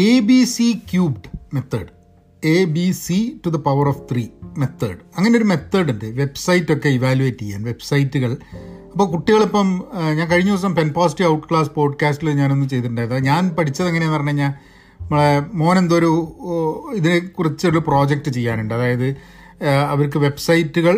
A 0.00 0.20
B 0.20 0.44
C 0.44 0.82
cubed 0.90 1.28
method 1.54 1.90
A 2.42 2.64
B 2.64 2.90
C 2.90 3.38
to 3.46 3.48
the 3.48 3.56
power 3.56 3.88
of 3.88 4.02
three 4.12 4.24
method 4.58 4.98
അങ്ങനെ 5.16 5.38
ഒരു 5.38 5.44
method 5.44 5.90
ഉണ്ട്. 5.90 6.04
Website 6.04 6.72
ഒക്കെ 6.72 6.88
evaluate 6.88 7.38
ചെയ്യാൻ 7.38 7.62
വെബ്സൈറ്റുകൾ 7.62 8.32
അപ്പോൾ 8.92 9.06
കുട്ടികളിപ്പം 9.12 9.68
ഞാൻ 10.14 10.30
കഴിഞ്ഞ 10.30 10.50
ദിവസം 10.50 10.76
പെൻ 10.76 10.92
പോസിറ്റീവ് 10.92 11.28
ഔട്ട് 11.28 11.46
ക്ലാസ് 11.50 11.70
പോഡ്കാസ്റ്റിൽ 11.70 12.30
ഞാനൊന്ന് 12.30 12.68
ചെയ്തിട്ടുണ്ടായിരുന്നു. 12.68 13.18
ഞാൻ 13.18 13.50
പഠിച്ചത് 13.50 13.86
എങ്ങനെയാണെന്ന് 13.86 14.18
പറഞ്ഞു 14.18 14.32
കഴിഞ്ഞാൽ 14.32 14.52
നമ്മളെ 15.00 15.28
ഓ, 16.40 16.54
ഇതിനെക്കുറിച്ചൊരു 16.94 17.78
പ്രോജക്റ്റ് 17.78 18.30
ചെയ്യാനുണ്ട്. 18.30 18.74
അതായത് 18.74 19.08
അവർക്ക് 19.88 20.18
വെബ്സൈറ്റുകൾ 20.18 20.94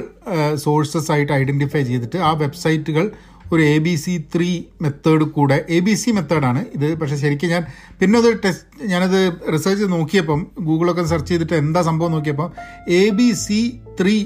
സോഴ്സസ് 0.54 1.12
ആയിട്ട് 1.12 1.32
ഐഡന്റിഫൈ 1.32 1.82
ചെയ്തിട്ട് 1.82 2.16
ആ 2.16 2.32
വെബ്സൈറ്റുകൾ 2.32 3.12
ഒരു 3.52 3.62
A 3.62 3.76
B 3.78 3.94
C 3.94 4.14
three 4.34 4.48
method 4.82 5.24
കൂടെ. 5.36 5.58
എ 5.68 5.78
ബി 5.80 5.94
സി 5.94 6.10
മെത്തേഡാണ് 6.10 6.60
ഇത്. 6.76 6.86
പക്ഷേ 7.00 7.16
ശരിക്കും 7.16 7.50
ഞാൻ 7.50 7.62
പിന്നെ 8.00 8.18
അത് 8.18 8.30
ടെസ്റ്റ് 8.44 8.86
ഞാനത് 8.86 9.18
റിസർച്ച് 9.54 9.88
നോക്കിയപ്പം 9.92 10.40
ഗൂഗിളൊക്കെ 10.60 11.04
സെർച്ച് 11.04 11.28
ചെയ്തിട്ട് 11.28 11.54
എന്താ 11.54 11.82
സംഭവം 11.82 12.12
നോക്കിയപ്പം 12.12 12.48
A 13.00 13.02
B 13.10 13.28
C 13.44 13.60
three 14.00 14.16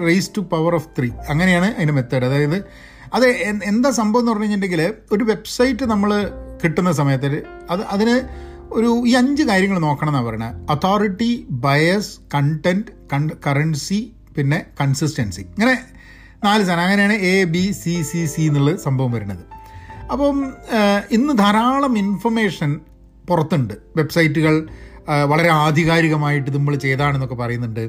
raise 0.00 0.30
to 0.36 0.42
power 0.52 0.74
of 0.74 0.88
three 0.98 1.08
അങ്ങനെയാണ് 1.28 1.68
അതിന്റെ 1.74 1.92
മെത്തേഡ് 1.92 2.24
അതായത് 2.24 2.58
അത് 3.14 3.26
എന്താ 3.64 3.90
സംഭവം 3.98 4.20
എന്ന് 4.20 4.32
പറഞ്ഞു 4.32 4.46
കഴിഞ്ഞിട്ടുണ്ടെങ്കിൽ 4.46 4.82
ഒരു 5.12 5.24
വെബ്സൈറ്റ് 5.24 5.84
നമ്മൾ 5.84 6.10
കിട്ടുന്ന 6.64 6.92
സമയത്ത് 6.92 7.40
അത് 7.70 7.82
അതിന് 7.88 8.16
ഒരു 8.72 8.88
ഈ 9.06 9.12
അഞ്ച് 9.14 9.42
കാര്യങ്ങൾ 9.42 9.78
നോക്കണം 9.78 10.10
എന്നാണ് 10.10 10.26
പറയുന്നത് 10.26 10.56
അതോറിറ്റി 10.70 11.30
ബയസ് 11.64 12.10
കണ്ടന്റ് 12.34 12.90
കറൻസി 13.46 14.00
പിന്നെ 14.36 14.58
കൺസിസ്റ്റൻസി 14.80 15.42
ഇങ്ങനെ 15.54 15.74
നാല് 16.44 16.64
സാധനം. 16.64 16.82
അങ്ങനെയാണ് 16.82 17.12
A 17.12 17.44
B 17.44 17.72
C 17.82 18.02
C 18.02 18.26
C 18.26 18.40
എന്നുള്ള 18.40 18.76
സംഭവം 18.76 19.12
വരുന്നത്. 19.12 19.44
അപ്പം 20.12 20.36
ഇന്ന് 21.10 21.32
ധാരാളം 21.38 21.98
ഇൻഫർമേഷൻ 21.98 22.80
പുറത്തുണ്ട്. 23.28 23.74
വെബ്സൈറ്റുകൾ 23.96 24.68
വളരെ 25.26 25.48
ആധികാരികമായിട്ട് 25.48 26.50
നമ്മൾ 26.56 26.76
ചെയ്താണെന്നൊക്കെ 26.76 27.34
പറയുന്നുണ്ട്. 27.34 27.84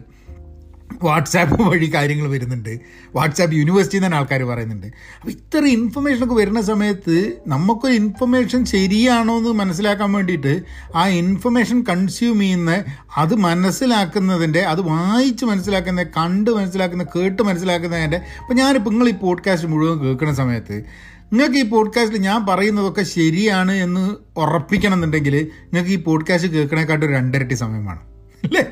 വാട്സാപ്പ് 1.03 1.61
വഴി 1.69 1.91
കാര്യങ്ങൾ 1.93 2.29
വരുന്നുണ്ട്. 2.29 2.79
വാട്സാപ്പ് 3.15 3.55
യൂണിവേഴ്സിറ്റിയിൽ 3.55 4.05
തന്നെ 4.05 4.17
ആൾക്കാർ 4.17 4.43
പറയുന്നുണ്ട്. 4.43 4.87
അപ്പോൾ 5.19 5.31
ഇത്ര 5.31 5.65
ഇൻഫർമേഷനൊക്കെ 5.65 6.35
വരുന്ന 6.35 6.61
സമയത്ത് 6.61 7.33
നമുക്കൊരു 7.47 7.93
ഇൻഫർമേഷൻ 7.93 8.65
ശരിയാണോ 8.65 9.37
എന്ന് 9.37 9.49
മനസ്സിലാക്കാൻ 9.49 10.13
വേണ്ടിയിട്ട് 10.13 10.61
ആ 10.95 11.07
ഇൻഫർമേഷൻ 11.07 11.83
കൺസ്യൂം 11.83 12.39
ചെയ്യുന്ന 12.39 12.83
അത് 13.17 13.35
മനസ്സിലാക്കുന്നതിന്റെ 13.35 14.59
അത് 14.59 14.81
വായിച്ച് 14.81 15.45
മനസ്സിലാക്കുന്ന 15.45 16.03
കണ്ട് 16.03 16.51
മനസ്സിലാക്കുന്ന 16.51 17.03
കേട്ട് 17.15 17.41
മനസ്സിലാക്കുന്നതിന്റെ 17.41 18.17
അപ്പോൾ 18.17 18.53
ഞാനിപ്പോൾ 18.53 18.89
നിങ്ങൾ 18.89 19.09
ഈ 19.09 19.13
പോഡ്കാസ്റ്റ് 19.13 19.69
മുഴുവൻ 19.69 19.99
കേൾക്കുന്ന 19.99 20.33
സമയത്ത് 20.33 20.85
നിങ്ങൾക്ക് 21.33 21.55
ഈ 21.55 21.61
പോഡ്കാസ്റ്റിൽ 21.61 22.21
ഞാൻ 22.21 22.45
പറയുന്നതൊക്കെ 22.45 23.03
ശരിയാണ് 23.03 23.71
എന്ന് 23.71 24.15
ഉറപ്പിക്കണം 24.39 24.93
എന്നുണ്ടെങ്കിൽ 24.93 25.35
നിങ്ങൾക്ക് 25.63 25.91
ഈ 25.91 25.95
പോഡ്കാസ്റ്റ് 25.95 26.51
കേൾക്കണേക്കാട്ടും 26.51 27.09
രണ്ടരട്ടി 27.09 27.53
സമയമാണ് 27.53 27.99
അല്ലേ? 28.43 28.65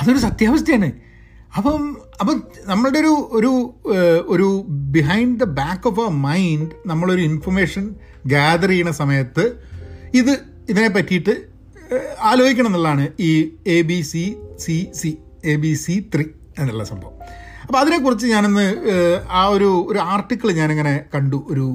അതൊരു 0.00 0.18
സത്യാവസ്ഥയാണ്. 0.18 1.11
അപ്പം 1.56 1.96
അപ്പം 2.20 2.42
നമ്മളുടെ 2.66 2.98
ഒരു 2.98 3.28
ഒരു 3.32 3.74
ഒരു 4.26 4.64
behind 4.68 5.40
the 5.40 5.44
back 5.44 5.88
of 5.88 6.00
our 6.00 6.08
mind 6.08 6.70
നമ്മളൊരു 6.86 7.20
ഇൻഫർമേഷൻ 7.20 7.94
ഗ്യാദർ 8.26 8.68
ചെയ്യുന്ന 8.68 8.92
സമയത്ത് 8.92 9.44
ഇത് 10.14 10.32
ഇതിനെ 10.68 10.88
പറ്റിയിട്ട് 10.88 11.34
ആലോചിക്കണം 12.20 12.66
എന്നുള്ളതാണ് 12.66 13.08
ഈ 13.20 13.50
A 13.66 13.82
B 13.82 14.00
C 14.00 14.36
C 14.58 14.92
C 14.94 15.18
A 15.44 15.56
B 15.56 15.72
C 15.74 16.10
three 16.14 16.24
എന്നുള്ള 16.58 16.84
സംഭവം. 16.84 17.14
അപ്പോൾ 17.66 17.78
അതിനെക്കുറിച്ച് 17.78 18.26
ഞാനിന്ന് 18.26 18.76
ആ 19.30 19.46
ഒരു 19.46 19.86
ഒരു 19.88 19.98
ആർട്ടിക്കിൾ 19.98 20.52
ഞാനിങ്ങനെ 20.52 21.04
കണ്ടു. 21.14 21.46
ഒരു 21.48 21.66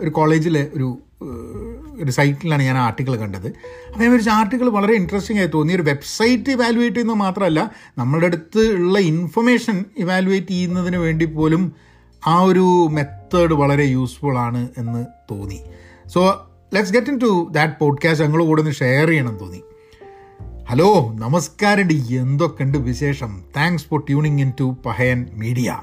ഒരു 0.00 0.10
കോളേജിലെ 0.10 0.70
ഒരു 0.74 0.98
ഒരു 2.02 2.10
സൈറ്റിലാണ് 2.10 2.62
ഞാൻ 2.62 2.78
ആർട്ടിക്കിൾ 2.78 3.16
കണ്ടത്. 3.16 3.46
അപ്പോൾ 3.46 4.00
ഞാൻ 4.00 4.00
വിചാരിച്ച 4.00 4.28
ആർട്ടിക്കിൾ 4.28 4.68
വളരെ 4.68 4.94
ഇൻട്രസ്റ്റിംഗ് 4.94 5.40
ആയി 5.40 5.50
തോന്നി. 5.54 5.74
ഒരു 5.74 5.82
വെബ്സൈറ്റ് 5.82 6.50
ഇവാലുവേറ്റ് 6.50 6.96
ചെയ്യുന്നത് 6.96 7.16
മാത്രമല്ല 7.16 7.70
നമ്മളുടെ 7.98 8.26
അടുത്ത് 8.26 8.72
ഉള്ള 8.72 8.98
ഇൻഫർമേഷൻ 8.98 9.84
ഇവാലുവേറ്റ് 9.98 10.46
ചെയ്യുന്നതിന് 10.46 10.96
വേണ്ടി 10.96 11.24
പോലും 11.24 11.72
ആ 12.26 12.40
ഒരു 12.40 12.88
മെത്തേഡ് 12.90 13.52
വളരെ 13.52 13.84
യൂസ്ഫുൾ 13.84 14.38
ആണ് 14.38 14.68
എന്ന് 14.78 15.06
തോന്നി. 15.30 15.60
So 16.06 16.50
let's 16.74 16.94
get 16.94 17.10
into 17.18 17.48
that 17.50 17.72
podcast 17.78 18.26
ഞങ്ങൾ 18.26 18.44
കൂടെ 18.44 18.60
ഒന്ന് 18.60 18.74
ഷെയർ 18.74 19.08
ചെയ്യണം 19.08 19.38
തോന്നി. 19.38 19.62
ഹലോ 20.70 21.12
നമസ്കാരം. 21.14 21.92
എന്തൊക്കെയുണ്ട് 21.92 22.78
വിശേഷം? 22.78 23.44
Thanks 23.56 23.84
for 23.84 24.00
tuning 24.00 24.40
in 24.40 24.52
to 24.60 24.76
Pahayan 24.86 25.26
Media 25.32 25.82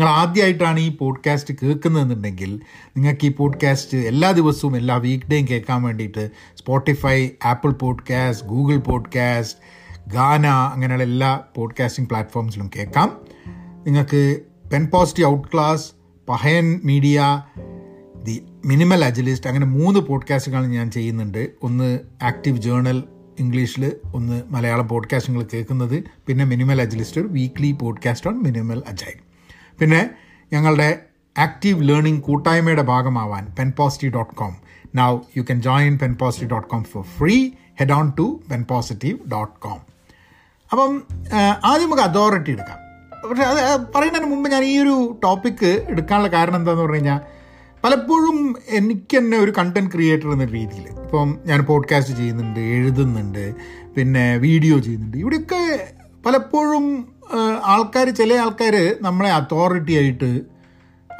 നിങ്ങൾ 0.00 0.14
ആദ്യമായിട്ടാണ് 0.14 0.80
ഈ 0.80 0.96
പോഡ്കാസ്റ്റ് 0.96 1.54
കേൾക്കുന്നതെന്നുണ്ടെങ്കിൽ 1.62 2.60
നിങ്ങൾക്ക് 2.96 3.26
ഈ 3.26 3.32
പോഡ്കാസ്റ്റ് 3.32 3.98
എല്ലാ 3.98 4.30
ദിവസവും 4.30 4.76
എല്ലാ 4.76 4.96
വീക്ക് 4.96 5.30
ഡേയും 5.30 5.46
കേൾക്കാൻ 5.50 5.82
വേണ്ടിയിട്ട് 5.82 6.30
Spotify 6.56 7.28
Apple 7.44 7.70
podcast 7.72 8.46
Google 8.46 8.76
podcast 8.76 9.58
Gaana 10.12 10.46
അങ്ങനെയുള്ള 10.46 11.02
എല്ലാ 11.02 11.40
പോഡ്കാസ്റ്റിംഗ് 11.54 12.08
പ്ലാറ്റ്ഫോംസിലും 12.08 12.70
കേൾക്കാം. 12.76 13.20
നിങ്ങൾക്ക് 13.86 14.40
Pen 14.72 14.86
Positive 14.86 15.28
Out 15.28 15.48
Class 15.54 15.92
Pahayan 16.28 16.80
Media 16.84 17.42
the 18.22 18.44
Minimal 18.64 19.04
Agilist 19.04 19.48
അങ്ങനെ 19.48 19.66
മൂന്ന് 19.66 20.00
പോഡ്കാസ്റ്റുകൾ 20.00 20.66
ഞാൻ 20.66 20.90
ചെയ്യുന്നുണ്ട്. 20.90 21.50
ഒന്ന് 21.62 21.98
ആക്റ്റീവ് 22.22 22.58
ജേണൽ 22.58 23.02
ഇംഗ്ലീഷിൽ 23.38 23.92
ഒന്ന് 24.14 24.42
മലയാളം 24.50 24.88
പോഡ്കാസ്റ്റുകൾ 24.88 25.46
കേൾക്കുന്നത്. 25.54 26.02
പിന്നെ 26.26 26.44
മിനിമൽ 26.44 26.80
അജലിസ്റ്റ് 26.80 27.20
ഒരു 27.20 27.28
weekly 27.28 27.72
podcast 27.72 28.30
on 28.30 28.42
Minimal 28.42 28.82
Agile 28.88 29.29
പിന്നെ 29.80 30.10
ഞങ്ങളുടെ 30.52 30.88
ആക്റ്റീവ് 31.36 31.88
ലേണിംഗ് 31.88 32.22
കൂട്ടായ്മയുടെ 32.22 32.82
ഭാഗമാവാൻ 32.82 33.44
Pen 33.58 33.72
Positive 33.78 34.12
dot 34.14 34.34
com 34.34 34.54
now 34.94 35.10
you 35.36 35.42
can 35.42 35.60
join 35.62 35.98
Pen 35.98 36.14
Positive 36.14 36.50
dot 36.50 36.68
com 36.68 36.82
for 36.84 37.04
free 37.18 37.36
head 37.80 37.92
on 37.92 38.12
to 38.18 38.26
Pen 38.50 38.62
Positive 38.62 39.18
dot 39.32 39.54
com 39.58 39.80
അപ്പം 40.72 40.90
ആദ്യം 41.64 41.86
നമുക്ക് 41.86 42.02
അതോറിറ്റി 42.02 42.50
എടുക്കാം. 42.50 42.78
പക്ഷെ 43.30 43.44
അത് 43.44 43.60
പറയുന്നതിന് 43.94 44.30
മുമ്പ് 44.30 44.48
ഞാൻ 44.50 44.62
ഈ 44.64 44.78
ഒരു 44.78 44.94
ടോപ്പിക്ക് 45.22 45.70
എടുക്കാനുള്ള 45.88 46.28
കാരണം 46.32 46.56
എന്താണെന്ന് 46.56 46.82
പറഞ്ഞു 46.82 46.96
കഴിഞ്ഞാൽ 46.96 47.20
പലപ്പോഴും 47.84 48.38
എനിക്ക് 48.68 49.18
തന്നെ 49.18 49.36
ഒരു 49.36 49.52
കണ്ടന്റ് 49.58 49.90
ക്രിയേറ്റർ 49.90 50.28
എന്ന 50.32 50.44
രീതിയിൽ 50.44 50.86
ഇപ്പം 51.04 51.28
ഞാൻ 51.44 51.60
പോഡ്കാസ്റ്റ് 51.64 52.16
ചെയ്യുന്നുണ്ട് 52.16 52.60
എഴുതുന്നുണ്ട് 52.76 53.44
പിന്നെ 53.96 54.36
വീഡിയോ 54.36 54.78
ചെയ്യുന്നുണ്ട്. 54.78 55.16
ഇവിടെയൊക്കെ 55.16 55.62
പലപ്പോഴും 56.26 56.84
ആൾക്കാർ 57.64 58.08
ചില 58.10 58.34
ആൾക്കാർ 58.34 58.96
നമ്മളെ 59.02 59.30
അതോറിറ്റി 59.30 59.92
ആയിട്ട് 59.92 60.40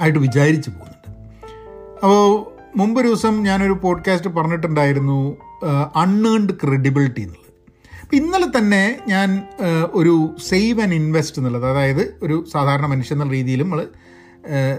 ആയിട്ട് 0.00 0.19
വിചാരിച്ചു 0.19 0.71
പോകുന്നുണ്ട്. 0.71 1.19
അപ്പോൾ 2.03 2.50
മുമ്പ് 2.78 3.03
ദിവസം 3.03 3.43
ഞാനൊരു 3.43 3.72
പോഡ്കാസ്റ്റ് 3.72 4.31
പറഞ്ഞിട്ടുണ്ടായിരുന്നു 4.31 5.37
അൺഏൺഡ് 5.97 6.53
ക്രെഡിബിലിറ്റി 6.53 7.20
എന്നുള്ളത്. 7.20 7.53
അപ്പം 8.03 8.16
ഇന്നലെ 8.16 8.59
തന്നെ 8.59 8.99
ഞാൻ 9.09 9.43
ഒരു 9.93 10.34
സേവ് 10.49 10.81
ആൻഡ് 10.81 10.94
ഇൻവെസ്റ്റ് 10.94 11.38
എന്നുള്ളത് 11.38 11.66
അതായത് 11.66 12.19
ഒരു 12.22 12.44
സാധാരണ 12.53 12.87
മനുഷ്യൻ 12.87 13.16
എന്നുള്ള 13.16 13.32
രീതിയിൽ 13.32 13.62
നമ്മൾ 13.62 13.88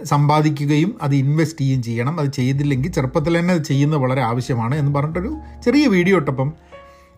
സമ്പാദിക്കുകയും 0.04 0.98
അത് 1.02 1.16
ഇൻവെസ്റ്റ് 1.16 1.62
ചെയ്യുകയും 1.62 1.84
ചെയ്യണം. 1.84 2.20
അത് 2.20 2.32
ചെയ്തില്ലെങ്കിൽ 2.32 2.92
ചെറുപ്പത്തിൽ 2.92 3.40
തന്നെ 3.40 3.54
അത് 3.54 3.62
ചെയ്യുന്നത് 3.62 4.00
വളരെ 4.00 4.22
ആവശ്യമാണ് 4.22 4.76
എന്ന് 4.76 4.96
പറഞ്ഞിട്ടൊരു 4.96 5.38
ചെറിയ 5.66 5.88
വീഡിയോ 5.88 6.18
ഇട്ടപ്പം 6.18 6.54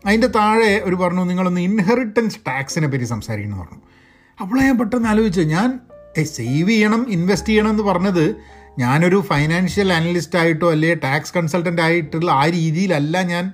അതിന്റെ 0.05 0.27
താഴെ 0.27 0.81
ഒരു 0.83 0.95
പറഞ്ഞു 0.95 1.23
നിങ്ങളൊന്ന് 1.23 1.61
ഇൻഹെറിറ്റൻസ് 1.61 2.37
ടാക്സിനെ 2.47 2.87
പറ്റി 2.87 3.03
സംസാരിക്കണം 3.03 3.59
പറഞ്ഞു. 3.59 3.92
അപ്പോൾ 4.39 4.59
ഞാൻ 4.59 4.77
പെട്ടെന്ന് 4.77 5.09
ആലോചിച്ചു 5.09 5.41
ഞാൻ 5.41 5.79
സേവ് 6.25 6.69
ചെയ്യണം 6.69 7.05
ഇൻവെസ്റ്റ് 7.09 7.49
ചെയ്യണം 7.49 7.69
എന്ന് 7.69 7.83
പറഞ്ഞത് 7.83 8.35
ഞാനൊരു 8.79 9.23
ഫൈനാൻഷ്യൽ 9.29 9.93
അനലിസ്റ്റ് 9.93 10.39
ആയിട്ടോ 10.39 10.71
അല്ലെങ്കിൽ 10.71 10.99
ടാക്സ് 10.99 11.33
കൺസൾട്ടന്റ് 11.33 11.81
ആയിട്ടുള്ള 11.81 12.31
ആ 12.31 12.45
രീതിയിലല്ല 12.45 13.21
ഞാൻ 13.23 13.53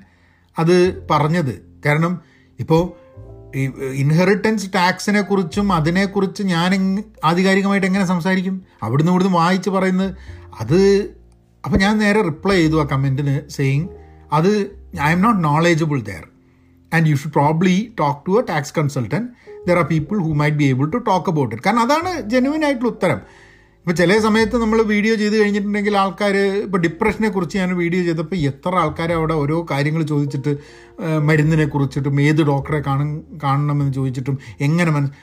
അത് 0.58 1.08
പറഞ്ഞത്. 1.12 1.62
കാരണം 1.86 2.22
ഇപ്പോൾ 2.60 3.10
ഇൻഹെറിറ്റൻസ് 3.96 4.74
ടാക്സിനെ 4.74 5.22
കുറിച്ചും 5.22 5.74
അതിനെക്കുറിച്ച് 5.74 6.44
ഞാൻ 6.44 6.72
ആധികാരികമായിട്ട് 7.24 7.88
എങ്ങനെ 7.88 8.06
സംസാരിക്കും? 8.06 8.66
അവിടുന്ന് 8.84 9.12
ഇവിടുന്ന് 9.12 9.38
വായിച്ച് 9.38 9.70
പറയുന്നത് 9.70 10.16
അത് 10.60 10.80
അപ്പോൾ 11.66 11.78
ഞാൻ 11.78 11.98
നേരെ 11.98 12.22
റിപ്ലൈ 12.22 12.56
ചെയ്തു 12.56 12.82
ആ 12.82 12.84
കമന്റിന് 12.84 13.52
സെയിങ് 13.52 13.88
അത് 14.34 14.52
I'm 15.12 15.22
not 15.22 15.44
knowledgeable 15.44 16.02
there 16.02 16.26
and 16.94 17.10
you 17.10 17.16
should 17.16 17.34
probably 17.34 17.94
talk 18.00 18.26
to 18.28 18.40
a 18.40 18.42
tax 18.42 18.74
consultant 18.78 19.49
there 19.68 19.78
are 19.78 19.84
people 19.84 20.18
who 20.18 20.34
might 20.34 20.58
be 20.58 20.64
able 20.64 20.86
to 20.86 20.98
talk 20.98 21.30
about 21.30 21.56
it 21.56 21.66
കാരണം 21.66 21.82
അതാണ് 21.82 22.30
ജെനുവിൻ 22.30 22.66
ആയിട്ടുള്ള 22.66 22.90
ഉത്തരം. 22.90 23.22
ഇപ്പോൾ 23.80 23.94
ചില 23.94 24.20
സമയത്ത് 24.20 24.58
നമ്മൾ 24.62 24.82
വീഡിയോ 24.84 25.16
ചെയ്ത് 25.16 25.36
കഴിഞ്ഞിട്ടുണ്ടെങ്കിൽ 25.42 25.98
ആൾക്കാർ 25.98 26.36
ഇപ്പോൾ 26.38 26.78
ഡിപ്രഷനെ 26.78 27.30
കുറിച്ച് 27.30 27.58
ഞാൻ 27.58 27.76
വീഡിയോ 27.76 28.04
ചെയ്തപ്പോൾ 28.04 28.36
എത്ര 28.36 28.76
ആൾക്കാർ 28.76 29.12
അവിടെ 29.12 29.34
ഓരോ 29.34 29.66
കാര്യങ്ങൾ 29.72 30.04
ചോദിച്ചിട്ട് 30.04 30.58
മരുന്നിനെ 31.20 31.66
കുറിച്ചിട്ടും 31.66 32.22
ഏത് 32.22 32.42
ഡോക്ടറെ 32.42 32.80
കാണും 32.80 33.10
കാണണമെന്ന് 33.44 33.94
ചോദിച്ചിട്ടും 33.94 34.40
എങ്ങനെ 34.62 34.92
മനസ്സ് 34.92 35.16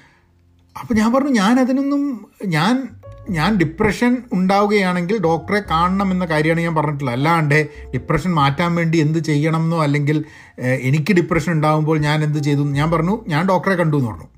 അപ്പോൾ 0.77 0.95
ഞാൻ 0.95 1.13
പറഞ്ഞു 1.13 1.31
ഞാൻ 1.31 1.61
അതിനൊന്നും 1.61 2.03
ഞാൻ 2.47 2.89
ഞാൻ 3.29 3.57
ഡിപ്രഷൻ 3.57 4.23
ഉണ്ടാവുകയാണെങ്കിൽ 4.33 5.21
ഡോക്ടറെ 5.21 5.63
കാണണം 5.71 6.11
എന്ന 6.13 6.25
കാര്യമാണ് 6.25 6.61
ഞാൻ 6.61 6.75
പറഞ്ഞിട്ടില്ല 6.75 7.11
അല്ലാണ്ട് 7.11 7.69
ഡിപ്രഷൻ 7.95 8.31
മാറ്റാൻ 8.35 8.75
വേണ്ടി 8.75 8.99
എന്ത് 8.99 9.19
ചെയ്യണം 9.19 9.63
എന്നോ 9.63 9.83
അല്ലെങ്കിൽ 9.83 10.25
എനിക്ക് 10.61 11.13
ഡിപ്രഷൻ 11.13 11.53
ഉണ്ടാകുമ്പോൾ 11.53 11.99
ഞാൻ 11.99 12.25
എന്ത് 12.25 12.39
ചെയ്തു? 12.39 12.61
ഞാൻ 12.61 12.91
പറഞ്ഞു 12.91 13.25
ഞാൻ 13.29 13.49
ഡോക്ടറെ 13.49 13.75
കണ്ടു 13.75 13.97
എന്ന് 13.97 14.11
പറഞ്ഞു. 14.11 14.29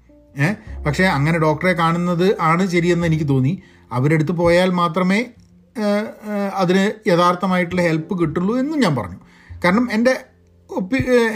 ഏഹ് 0.45 0.85
പക്ഷേ 0.85 1.05
അങ്ങനെ 1.05 1.39
ഡോക്ടറെ 1.39 1.73
കാണുന്നത് 1.73 2.37
ആണ് 2.41 2.67
ശരിയെന്ന് 2.67 3.07
എനിക്ക് 3.07 3.29
തോന്നി. 3.29 3.63
അവരെടുത്ത് 3.93 4.33
പോയാൽ 4.33 4.71
മാത്രമേ 4.71 5.25
അതിന് 6.55 7.09
യഥാർത്ഥമായിട്ടുള്ള 7.09 7.83
ഹെൽപ്പ് 7.83 8.21
കിട്ടുള്ളൂ 8.21 8.59
എന്നും 8.59 8.81
ഞാൻ 8.81 8.97
പറഞ്ഞു. 8.97 9.17
കാരണം 9.65 9.93
എന്റെ 9.93 10.21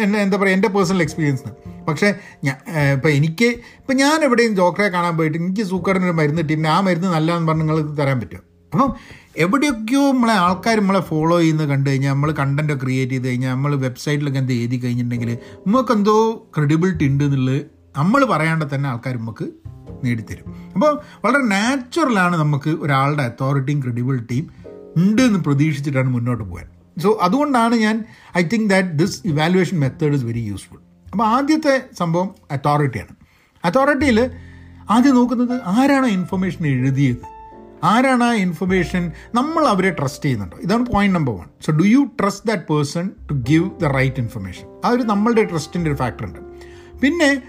എന്നെ 0.02 0.18
എന്താ 0.18 0.36
പറയുക 0.36 0.52
എന്റെ 0.52 0.68
പേഴ്സണൽ 0.68 1.02
എക്സ്പീരിയൻസ് 1.02 1.42
പക്ഷേ 1.88 2.14
ഞാൻ 2.44 2.56
ഇപ്പം 2.92 3.10
എനിക്ക് 3.10 3.48
ഇപ്പം 3.80 3.96
ഞാൻ 3.96 4.24
എവിടെയും 4.24 4.54
ഡോക്ടറെ 4.54 4.88
കാണാൻ 4.88 5.16
പോയിട്ട് 5.16 5.38
എനിക്ക് 5.38 5.62
സൂക്കറിന് 5.62 6.04
ഒരു 6.04 6.12
മരുന്ന് 6.12 6.42
കിട്ടി 6.42 6.68
ആ 6.68 6.80
മരുന്ന് 6.80 7.08
നല്ലതെന്ന് 7.08 7.48
പറഞ്ഞ് 7.48 7.62
നിങ്ങൾക്ക് 7.62 8.02
തരാൻ 8.02 8.20
പറ്റും 8.20 8.42
അപ്പം 8.72 8.94
എവിടെയൊക്കെയോ 9.36 10.12
നമ്മളെ 10.12 10.32
ആൾക്കാർ 10.32 10.78
നമ്മളെ 10.78 11.00
ഫോളോ 11.00 11.38
ചെയ്യുന്നത് 11.38 11.68
കണ്ടു 11.68 11.90
കഴിഞ്ഞാൽ 11.90 12.12
നമ്മൾ 12.12 12.32
കണ്ടന്റ് 12.32 12.72
ക്രിയേറ്റ് 12.72 13.12
ചെയ്ത് 13.12 13.28
കഴിഞ്ഞാൽ 13.28 13.50
നമ്മൾ 13.50 13.74
വെബ്സൈറ്റിലൊക്കെ 13.76 14.38
എന്ത് 14.38 14.52
എഴുതി 14.52 14.76
കഴിഞ്ഞിട്ടുണ്ടെങ്കിൽ 14.76 15.38
നമുക്ക് 15.66 15.92
എന്തോ 15.92 16.46
ക്രെഡിബിലിറ്റി 16.56 17.04
ഉണ്ട് 17.04 17.24
എന്നുള്ളത് 17.24 17.60
നമ്മൾ 17.96 18.24
പറയാണ്ട് 18.24 18.74
തന്നെ 18.74 18.88
ആൾക്കാർ 18.88 19.16
നമുക്ക് 19.16 19.46
നേടിത്തരും. 20.04 20.54
അപ്പോൾ 20.74 21.02
വളരെ 21.24 21.42
നാച്ചുറലാണ് 21.42 22.36
നമുക്ക് 22.36 22.70
ഒരാളുടെ 22.70 23.22
അതോറിറ്റിയും 23.22 23.82
ക്രെഡിബിലിറ്റിയും 23.82 24.46
ഉണ്ട് 24.96 25.22
എന്ന് 25.22 25.38
പ്രതീക്ഷിച്ചിട്ടാണ് 25.38 26.08
മുന്നോട്ട് 26.08 26.44
പോകാൻ. 26.44 26.66
സോ 26.98 27.18
അതുകൊണ്ടാണ് 27.22 27.74
ഞാൻ 27.74 28.04
I 28.38 28.42
think 28.42 28.70
that 28.70 28.88
this 28.88 29.22
evaluation 29.24 29.78
method 29.78 30.14
is 30.14 30.24
very 30.24 30.40
useful 30.40 30.78
അപ്പോൾ 31.12 31.26
ആദ്യത്തെ 31.26 31.82
സംഭവം 31.98 32.34
അതോറിറ്റിയാണ് 32.50 33.16
അതോറിറ്റിയിൽ 33.64 34.30
ആദ്യം 34.90 35.14
നോക്കുന്നത് 35.14 35.60
ആരാണ് 35.66 36.06
ഇൻഫർമേഷൻ 36.06 36.66
എഴുതിയത്? 36.66 37.26
ആരാണ് 37.84 38.24
ആ 38.24 38.32
ഇൻഫർമേഷൻ 38.32 39.12
നമ്മൾ 39.34 39.66
അവരെ 39.66 39.90
ട്രസ്റ്റ് 39.90 40.24
ചെയ്യുന്നുണ്ടോ? 40.24 40.56
ഇതാണ് 40.56 40.86
point 40.86 41.14
number 41.18 41.32
one 41.32 41.44
so 41.66 41.72
do 41.72 41.82
you 41.82 42.10
trust 42.20 42.46
that 42.46 42.62
person 42.62 43.10
to 43.30 43.34
give 43.34 43.70
the 43.80 43.84
right 43.84 44.16
information 44.16 44.66
ആ 44.84 44.88
ഒരു 44.88 45.02
നമ്മളുടെ 45.02 45.44
ട്രസ്റ്റിന്റെ 45.44 45.90
ഒരു 45.90 45.98
ഫാക്ടർ 45.98 46.24
ഉണ്ട്. 46.26 46.38
പിന്നെ 47.00 47.42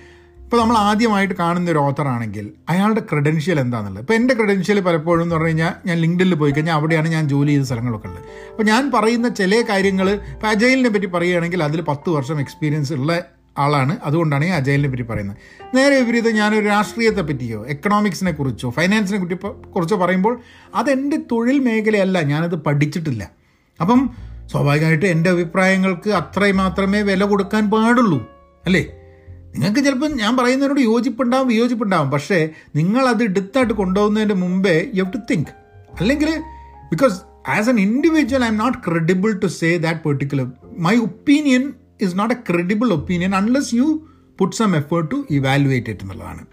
ഇപ്പോൾ 0.43 0.61
നമ്മൾ 0.61 0.77
ആദ്യമായിട്ട് 0.77 1.33
കാണുന്ന 1.33 1.71
ഒരു 1.71 1.77
ഓത്തർ 1.77 2.07
ആണെങ്കിൽ 2.07 2.53
അയാളുടെ 2.69 2.99
ക്രെഡൻഷ്യൽ 2.99 3.59
എന്താണെന്നുള്ളത് 3.59 4.03
ഇപ്പോൾ 4.03 4.13
എന്റെ 4.13 4.33
ക്രെഡൻഷ്യൽ 4.33 4.79
പലപ്പോഴും 4.79 5.23
എന്ന് 5.23 5.35
പറഞ്ഞു 5.35 5.47
കഴിഞ്ഞാൽ 5.47 5.73
ഞാൻ 5.85 5.97
ലിങ്ക്ഡിൽ 5.97 6.35
പോയി 6.35 6.51
കഴിഞ്ഞാൽ 6.51 6.73
അവിടെയാണ് 6.73 7.07
ഞാൻ 7.07 7.27
ജോലി 7.27 7.51
ചെയ്ത 7.51 7.63
സ്ഥലങ്ങളൊക്കെ 7.63 8.07
ഉള്ളത്. 8.07 8.23
അപ്പോൾ 8.51 8.63
ഞാൻ 8.63 8.91
പറയുന്ന 8.91 9.29
ചില 9.29 9.61
കാര്യങ്ങൾ 9.69 10.09
ഇപ്പോൾ 10.09 10.47
അജയിലിനെ 10.47 10.89
പറ്റി 10.89 11.05
പറയുകയാണെങ്കിൽ 11.05 11.63
അതിൽ 11.63 11.81
പത്ത് 11.81 12.09
വർഷം 12.09 12.39
എക്സ്പീരിയൻസ് 12.39 12.93
ഉള്ള 12.93 13.23
ആളാണ്. 13.57 13.97
അതുകൊണ്ടാണ് 14.03 14.45
ഈ 14.45 14.49
അജയലിനെ 14.49 14.89
പറ്റി 14.89 15.03
പറയുന്നത്. 15.03 15.37
നേരെ 15.75 15.99
വിപരീതം 16.01 16.35
ഞാനൊരു 16.35 16.65
രാഷ്ട്രീയത്തെ 16.65 17.21
പറ്റിയോ 17.21 17.65
എക്കണോമിക്സിനെ 17.67 18.31
കുറിച്ചോ 18.31 18.69
ഫൈനാൻസിനെ 18.69 19.19
കുറ്റി 19.19 19.35
കുറിച്ചോ 19.69 19.95
പറയുമ്പോൾ 19.97 20.39
അതെന്റെ 20.75 21.17
തൊഴിൽ 21.31 21.59
മേഖലയല്ല 21.59 22.21
ഞാനത് 22.21 22.55
പഠിച്ചിട്ടില്ല. 22.55 23.31
അപ്പം 23.81 24.09
സ്വാഭാവികമായിട്ട് 24.51 25.05
എന്റെ 25.05 25.29
അഭിപ്രായങ്ങൾക്ക് 25.29 26.09
അത്രയും 26.09 26.57
മാത്രമേ 26.57 27.01
വില 27.01 27.23
കൊടുക്കാൻ 27.23 27.71
പാടുള്ളൂ 27.71 28.19
അല്ലേ? 28.65 29.02
നിങ്ങൾക്ക് 29.53 29.81
ചിലപ്പോൾ 29.85 30.11
ഞാൻ 30.21 30.37
പറയുന്നതിനോട് 30.37 30.81
യോജിപ്പുണ്ടാവും 30.81 31.47
വിയോജിപ്പുണ്ടാവും. 31.47 32.11
പക്ഷേ 32.11 32.49
നിങ്ങൾ 32.75 33.03
അത് 33.13 33.23
എടുത്തായിട്ട് 33.23 33.73
കൊണ്ടുപോകുന്നതിന്റെ 33.73 34.35
മുമ്പേ 34.35 34.75
യു 34.95 35.03
ഹവ് 35.03 35.13
ടു 35.13 35.21
തിങ്ക് 35.31 35.51
അല്ലെങ്കിൽ 35.99 36.31
because 36.91 37.17
as 37.57 37.69
an 37.69 37.79
individual 37.79 38.43
I'm 38.47 38.57
not 38.57 38.77
credible 38.87 39.31
to 39.43 39.47
say 39.59 39.69
that 39.77 40.01
particular 40.07 40.47
my 40.87 40.95
opinion 41.07 41.73
is 42.01 42.19
not 42.19 42.33
a 42.33 42.37
credible 42.49 42.89
opinion 42.97 43.35
unless 43.35 43.75
you 43.75 43.87
put 44.39 44.55
some 44.55 44.71
effort 44.75 45.11
to 45.11 45.19
evaluate 45.31 45.89
it 45.89 46.03
എന്നുള്ളതാണ്. 46.03 46.43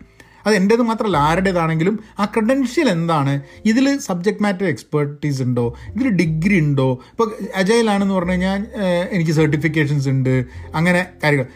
അത് 0.46 0.54
എന്റേത് 0.54 0.82
മാത്രമല്ല 0.82 1.16
ആരുടേതാണെങ്കിലും 1.16 1.96
ആ 2.18 2.24
ക്രെഡൻഷ്യൽ 2.24 2.88
എന്താണ്? 2.88 3.32
ഇതിൽ 3.64 3.86
subject 3.98 4.42
matter 4.42 4.66
expertise 4.66 5.42
ഉണ്ടോ? 5.42 5.64
ഇതിൽ 5.94 6.08
ഡിഗ്രി 6.20 6.58
ഉണ്ടോ? 6.60 6.86
ഇപ്പോൾ 7.10 7.28
അജയിലാണെന്ന് 7.54 8.14
പറഞ്ഞു 8.14 8.30
കഴിഞ്ഞാൽ 8.30 8.66
എനിക്ക് 9.10 9.32
സർട്ടിഫിക്കേഷൻസ് 9.32 10.08
ഉണ്ട്. 10.08 10.34
അങ്ങനെ 10.74 11.06
കാര്യങ്ങൾ. 11.24 11.48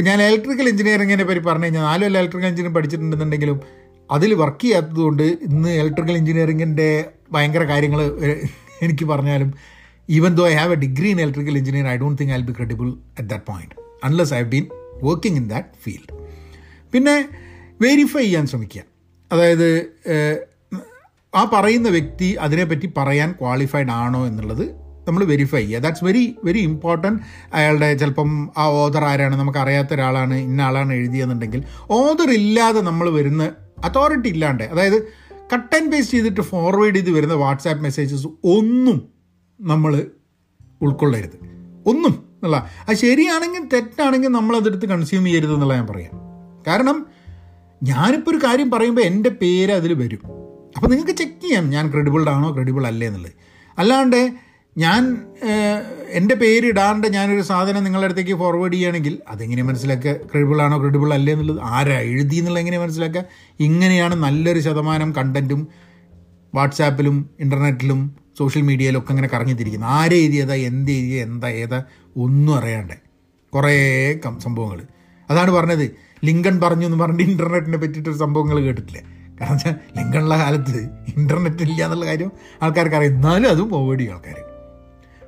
ഇപ്പം 0.00 0.10
ഞാൻ 0.10 0.22
ഇലക്ട്രിക്കൽ 0.22 0.68
എഞ്ചിനീയറിങ്ങിനെ 0.68 1.24
പറ്റി 1.24 1.40
പറഞ്ഞു 1.40 1.64
കഴിഞ്ഞാൽ 1.64 1.82
നാലും 1.82 2.06
ഇലക്ട്രിക്കൽ 2.06 2.46
എഞ്ചിനീയറിംഗ് 2.46 2.76
പഠിച്ചിട്ടുണ്ടെന്നുണ്ടെങ്കിലും 2.76 3.58
അതിൽ 4.10 4.34
വർക്ക് 4.34 4.62
ചെയ്യാത്തതുകൊണ്ട് 4.62 5.22
ഇന്ന് 5.22 5.68
ഇലക്ട്രിക്കൽ 5.68 6.16
എഞ്ചിനീയറിങ്ങിന്റെ 6.16 6.86
ഭയങ്കര 7.32 7.62
കാര്യങ്ങൾ 7.62 8.00
എനിക്ക് 8.82 9.04
പറഞ്ഞാലും 9.04 9.50
even 10.08 10.34
though 10.34 10.48
I 10.48 10.52
have 10.52 10.72
a 10.72 10.74
degree 10.74 11.08
in 11.10 11.20
electrical 11.20 11.58
engineer 11.58 11.88
I 11.88 11.96
don't 11.96 12.22
think 12.22 12.32
I 12.32 12.40
be 12.42 12.52
credible 12.52 12.88
at 13.18 13.28
that 13.28 13.44
point 13.46 13.74
unless 14.04 14.34
I 14.34 14.38
have 14.38 14.48
been 14.48 14.66
working 15.02 15.36
in 15.36 15.48
that 15.48 15.68
field 15.82 16.14
പിന്നെ 16.92 17.16
വെരിഫൈ 17.80 18.22
ചെയ്യാൻ 18.22 18.46
ശ്രമിക്കുക. 18.46 18.82
അതായത് 19.32 19.68
ആ 21.34 21.50
പറയുന്ന 21.52 21.88
വ്യക്തി 21.88 22.36
അതിനെപ്പറ്റി 22.40 22.92
പറയാൻ 22.96 23.32
ക്വാളിഫൈഡ് 23.40 23.90
ആണോ 23.90 24.26
എന്നുള്ളത് 24.26 24.64
നമ്മൾ 25.08 25.24
വെരിഫൈ 25.24 25.60
ചെയ്യുക. 25.60 25.80
ദാറ്റ്സ് 25.80 26.04
വെരി 26.04 26.36
വെരി 26.44 26.58
ഇമ്പോർട്ടന്റ് 26.58 27.22
അയാളുടെ 27.54 27.94
ചിലപ്പം 27.94 28.50
ആ 28.58 28.66
ഓദർ 28.66 29.04
ആരാണ് 29.04 29.36
നമുക്ക് 29.36 29.58
അറിയാത്ത 29.58 29.94
ഒരാളാണ് 29.94 30.34
ഇന്ന 30.34 30.60
ആളാണ് 30.60 30.92
എഴുതിയെന്നുണ്ടെങ്കിൽ 30.92 31.64
ഓദർ 31.90 32.30
ഇല്ലാതെ 32.30 32.80
നമ്മൾ 32.80 33.10
വരുന്ന 33.10 33.50
അതോറിറ്റി 33.84 34.28
ഇല്ലാണ്ട് 34.28 34.64
അതായത് 34.64 35.02
കട്ട് 35.54 35.76
ആൻഡ് 35.76 35.92
പേസ്റ്റ് 35.92 36.14
ചെയ്തിട്ട് 36.14 36.40
ഫോർവേഡ് 36.40 36.94
ചെയ്ത് 36.94 37.10
വരുന്ന 37.10 37.34
വാട്സാപ്പ് 37.34 37.82
മെസ്സേജസ് 37.82 38.26
ഒന്നും 38.44 39.08
നമ്മൾ 39.60 40.06
ഉൾക്കൊള്ളരുത്. 40.82 41.38
ഒന്നും 41.86 42.10
എന്നുള്ള 42.10 42.70
അത് 42.88 42.96
ശരിയാണെങ്കിൽ 42.96 43.68
തെറ്റാണെങ്കിൽ 43.72 44.28
നമ്മളതെടുത്ത് 44.28 44.86
കൺസ്യൂം 44.86 45.24
ചെയ്യരുത് 45.24 45.54
എന്നുള്ള 45.54 45.74
ഞാൻ 45.74 45.86
പറയാം. 45.86 46.10
കാരണം 46.66 47.06
ഞാനിപ്പോൾ 47.82 48.30
ഒരു 48.30 48.46
കാര്യം 48.46 48.70
പറയുമ്പോൾ 48.70 49.00
എന്റെ 49.00 49.30
പേര് 49.30 49.72
അതിൽ 49.72 49.94
വരും. 49.94 50.22
അപ്പോൾ 50.76 50.88
നിങ്ങൾക്ക് 50.88 51.10
ചെക്ക് 51.10 51.40
ചെയ്യാം 51.40 51.70
ഞാൻ 51.70 51.92
ക്രെഡിബിൾഡ് 51.92 52.28
ആണോ 52.28 52.54
ക്രെഡിബിൾ 52.54 52.86
അല്ലേ 52.86 53.06
എന്നുള്ളത്. 53.06 53.32
അല്ലാണ്ട് 53.78 54.49
ഞാൻ 54.76 55.18
എന്റെ 56.10 56.34
പേരിടാണ്ട് 56.34 57.06
ഞാനൊരു 57.06 57.42
സാധനം 57.42 57.84
നിങ്ങളുടെ 57.84 58.04
അടുത്തേക്ക് 58.04 58.34
ഫോർവേഡ് 58.38 58.72
ചെയ്യുകയാണെങ്കിൽ 58.72 59.18
അതെങ്ങനെ 59.28 59.62
മനസ്സിലാക്കുക? 59.62 60.12
ക്രെഡിബിൾ 60.12 60.62
ആണോ 60.62 60.80
ക്രെഡിബിൾ 60.80 61.14
അല്ലേ 61.14 61.32
എന്നുള്ളത് 61.32 61.60
ആരാ 61.62 61.98
എഴുതി 61.98 62.36
എന്നുള്ള 62.36 62.58
എങ്ങനെ 62.58 62.78
മനസ്സിലാക്കുക? 62.78 63.24
ഇങ്ങനെയാണ് 63.60 64.14
നല്ലൊരു 64.14 64.60
ശതമാനം 64.60 65.12
കണ്ടന്റും 65.12 65.68
വാട്സാപ്പിലും 66.54 67.30
ഇന്റർനെറ്റിലും 67.40 68.16
സോഷ്യൽ 68.38 68.62
മീഡിയയിലും 68.62 68.66
മീഡിയയിലൊക്കെ 68.66 69.10
അങ്ങനെ 69.10 69.28
കറങ്ങിത്തിരിക്കുന്നത്. 69.28 69.90
ആരെ 69.90 70.16
എഴുതിയതാ 70.16 70.54
എന്ത് 70.54 70.90
എഴുതിയ 70.90 71.22
എന്താ 71.22 71.48
ഏതാ 71.48 71.82
ഒന്നും 72.16 72.58
അറിയാണ്ട്. 72.58 72.94
കുറേ 73.54 74.18
സംഭവങ്ങൾ 74.38 74.82
അതാണ് 75.30 75.50
പറഞ്ഞത്. 75.50 75.94
ലിങ്കൺ 76.24 76.60
പറഞ്ഞു 76.60 76.86
എന്ന് 76.86 76.98
പറഞ്ഞിട്ട് 76.98 77.30
ഇന്റർനെറ്റിനെ 77.30 77.78
പറ്റിയിട്ടൊരു 77.78 78.16
സംഭവങ്ങൾ 78.16 78.60
കേട്ടിട്ടില്ലേ. 78.60 79.02
കാരണം 79.40 79.52
വെച്ചാൽ 79.52 79.74
ലിങ്കണുള്ള 79.98 80.38
കാലത്ത് 80.38 80.88
ഇന്റർനെറ്റ് 81.16 81.62
ഇല്ല 81.62 81.84
എന്നുള്ള 81.84 82.06
കാര്യം 82.06 82.32
ആൾക്കാർക്ക് 82.62 82.96
അറിയാം. 82.96 83.12
എന്നാലും 83.12 83.50
അതും 83.50 83.70
ഫോർവേഡ് 83.70 84.00
ചെയ്യും 84.00 84.14
ആൾക്കാർ 84.14 84.49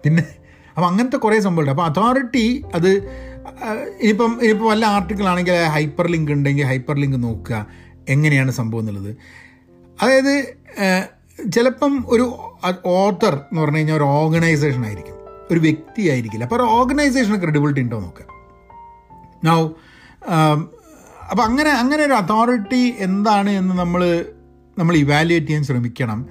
പിന്നെ 0.04 0.25
അപ്പം 0.69 0.87
അങ്ങനത്തെ 0.87 1.16
കുറേ 1.16 1.40
സംഭവമുണ്ട് 1.40 1.70
അപ്പോൾ 1.70 1.87
അതോറിറ്റി 1.87 2.64
അത് 2.75 2.90
ഇനിയിപ്പം 4.00 4.32
ഇനിയിപ്പോൾ 4.43 4.69
വല്ല 4.70 4.84
ആർട്ടിക്കിളാണെങ്കിൽ 4.87 5.64
ഹൈപ്പർ 5.64 6.06
ലിങ്ക് 6.08 6.32
ഉണ്ടെങ്കിൽ 6.32 6.64
ഹൈപ്പർ 6.64 6.96
ലിങ്ക് 6.96 7.22
നോക്കുക. 7.25 7.66
എങ്ങനെയാണ് 8.08 8.50
സംഭവം 8.50 8.81
എന്നുള്ളത്. 8.81 9.16
അതായത് 10.02 10.34
ചിലപ്പം 11.52 12.04
ഒരു 12.08 12.25
ഓത്തർ 12.87 13.34
എന്ന് 13.34 13.60
പറഞ്ഞു 13.60 13.76
കഴിഞ്ഞാൽ 13.76 13.96
ഒരു 13.96 14.04
ഓർഗനൈസേഷൻ 14.04 14.87
ആയിരിക്കും. 14.87 15.16
ഒരു 15.50 15.60
വ്യക്തി 15.60 16.02
ആയിരിക്കില്ല. 16.08 16.44
അപ്പോൾ 16.44 16.56
ഒരു 16.56 16.62
ഓർഗനൈസേഷന് 16.62 17.40
ക്രെഡിബിലിറ്റി 17.40 17.81
ഉണ്ടോ 17.81 18.00
നോക്കുക. 18.00 18.26
നൗ 19.44 19.60
അപ്പോൾ 21.30 21.42
അങ്ങനെ 21.42 21.71
അങ്ങനെ 21.71 22.02
ഒരു 22.04 22.12
അതോറിറ്റി 22.12 22.94
എന്താണ് 22.99 23.50
എന്ന് 23.50 23.75
നമ്മൾ 23.75 24.25
നമ്മൾ 24.78 24.97
ഇവാലുവേറ്റ് 24.97 25.47
ചെയ്യാൻ 25.47 25.64
ശ്രമിക്കണം. 25.64 26.26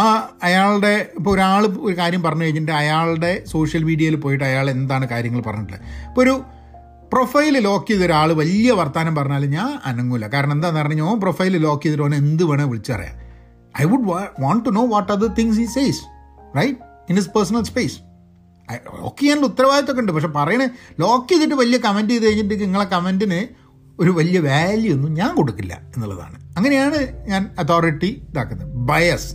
ആ 0.00 0.02
അയാളുടെ 0.42 0.92
ഇപ്പോൾ 1.18 1.30
ഒരാൾ 1.30 1.62
ഒരു 1.86 1.94
കാര്യം 1.98 2.22
പറഞ്ഞു 2.22 2.44
കഴിഞ്ഞിട്ട് 2.44 2.72
അയാളുടെ 2.72 3.44
സോഷ്യൽ 3.52 3.82
മീഡിയയിൽ 3.84 4.16
പോയിട്ട് 4.16 4.44
അയാൾ 4.44 4.70
എന്താണ് 4.70 5.08
കാര്യങ്ങൾ 5.08 5.42
പറഞ്ഞിട്ടുള്ളത്? 5.48 5.84
ഇപ്പോൾ 6.08 6.20
ഒരു 6.20 6.44
പ്രൊഫൈൽ 7.12 7.58
ലോക്ക് 7.58 7.88
ചെയ്ത 7.90 8.02
ഒരാൾ 8.02 8.32
വലിയ 8.32 8.72
വർത്തമാനം 8.72 9.14
പറഞ്ഞാൽ 9.18 9.44
ഞാൻ 9.44 9.70
അനങ്ങൂല. 9.88 10.24
കാരണം 10.34 10.52
എന്താണെന്ന് 10.52 10.80
പറഞ്ഞാൽ 10.80 11.06
ഓ 11.10 11.14
പ്രൊഫൈൽ 11.24 11.56
ലോക്ക് 11.66 11.82
ചെയ്തിട്ട് 11.82 12.04
ഓനെ 12.06 12.16
എന്ത് 12.16 12.44
വേണേൽ 12.44 12.66
വിളിച്ചറിയാം. 12.72 13.14
I 13.80 13.84
would 13.84 14.08
want 14.44 14.64
to 14.66 14.72
know 14.78 14.86
what 14.94 15.12
the 15.12 15.28
things 15.38 15.60
he 15.60 15.66
says 15.76 16.02
right 16.58 16.78
in 17.10 17.16
his 17.16 17.30
personal 17.36 17.64
space 17.70 17.96
lock 19.02 19.20
ചെയ്യാനുള്ള 19.20 19.46
ഉത്തരവാദിത്തമൊക്കെ 19.52 20.02
ഉണ്ട്. 20.02 20.12
പക്ഷെ 20.12 20.28
പറയണേ 20.28 20.66
ലോക്ക് 21.04 21.28
ചെയ്തിട്ട് 21.30 21.54
വലിയ 21.54 21.78
കമന്റ് 21.86 22.12
ചെയ്ത് 22.14 22.26
കഴിഞ്ഞിട്ട് 22.26 22.60
നിങ്ങളെ 22.64 22.84
കമന്റിന് 22.84 23.40
ഒരു 23.98 24.10
വലിയ 24.10 24.38
വാല്യൂ 24.40 24.92
ഒന്നും 24.94 25.14
ഞാൻ 25.14 25.34
കൊടുക്കില്ല 25.34 25.74
എന്നുള്ളതാണ്. 25.94 26.36
അങ്ങനെയാണ് 26.56 26.98
ഞാൻ 27.30 27.42
അതോറിറ്റി 27.58 28.10
ഇതാക്കുന്നത്. 28.30 28.70
Bias 28.90 29.30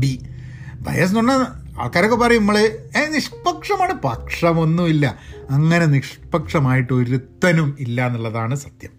B. 0.00 0.26
ബയസ് 0.74 1.16
എന്ന് 1.16 1.16
പറഞ്ഞാൽ 1.16 1.46
ആൾക്കാരൊക്കെ 1.80 2.16
പറയും 2.16 2.40
നമ്മൾ 2.40 2.58
ഏ 2.96 3.06
നിഷ്പക്ഷമാണ്. 3.08 3.92
പക്ഷമൊന്നുമില്ല. 3.92 5.18
അങ്ങനെ 5.50 5.86
നിഷ്പക്ഷമായിട്ട് 5.86 6.92
ഒരുത്തനും 6.92 7.76
ഇല്ല 7.80 8.06
എന്നുള്ളതാണ് 8.06 8.54
സത്യം. 8.54 8.90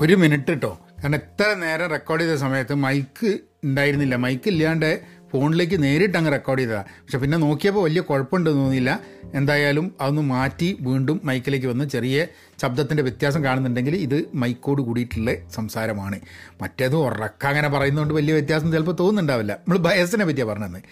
ഒരു 0.00 0.14
മിനിറ്റ് 0.14 0.44
കേട്ടോ 0.48 0.78
കാരണം 1.02 1.14
എത്ര 1.14 1.54
നേരം 1.54 1.86
റെക്കോർഡ് 1.86 2.22
ചെയ്ത 2.22 2.34
സമയത്ത് 2.34 2.74
മൈക്ക് 2.74 3.38
ഉണ്ടായിരുന്നില്ല. 3.64 4.16
മൈക്ക് 4.16 4.48
ഇല്ലാണ്ട് 4.48 5.00
ഫോണിലേക്ക് 5.32 5.82
നേരിട്ട് 5.82 6.18
അങ്ങ് 6.18 6.32
റെക്കോർഡ് 6.32 6.60
ചെയ്തതാണ് 6.60 6.84
പക്ഷെ 6.84 7.18
പിന്നെ 7.18 7.38
നോക്കിയപ്പോൾ 7.38 7.84
വലിയ 7.84 8.00
കുഴപ്പമുണ്ടെന്ന് 8.00 8.60
തോന്നിയില്ല. 8.60 9.00
എന്തായാലും 9.34 9.94
അതൊന്ന് 10.00 10.22
മാറ്റി 10.22 10.76
വീണ്ടും 10.80 11.20
മൈക്കിലേക്ക് 11.24 11.66
വന്ന് 11.66 11.88
ചെറിയ 11.88 12.26
ശബ്ദത്തിന്റെ 12.62 13.02
വ്യത്യാസം 13.02 13.44
കാണുന്നുണ്ടെങ്കിൽ 13.44 13.96
ഇത് 13.96 14.24
മൈക്കോട് 14.34 14.82
കൂടിയിട്ടുള്ള 14.82 15.30
സംസാരമാണ്. 15.54 16.20
മറ്റേത് 16.62 16.96
ഉറക്ക 16.96 17.46
അങ്ങനെ 17.46 17.68
പറയുന്നതുകൊണ്ട് 17.68 18.14
വലിയ 18.14 18.34
വ്യത്യാസം 18.34 18.72
ചിലപ്പോൾ 18.72 18.92
തോന്നുന്നുണ്ടാവില്ല. 18.92 19.52
നമ്മൾ 19.52 19.78
ബയസിനെ 19.78 20.24
പറ്റിയാണ് 20.24 20.50
പറഞ്ഞത്. 20.50 20.82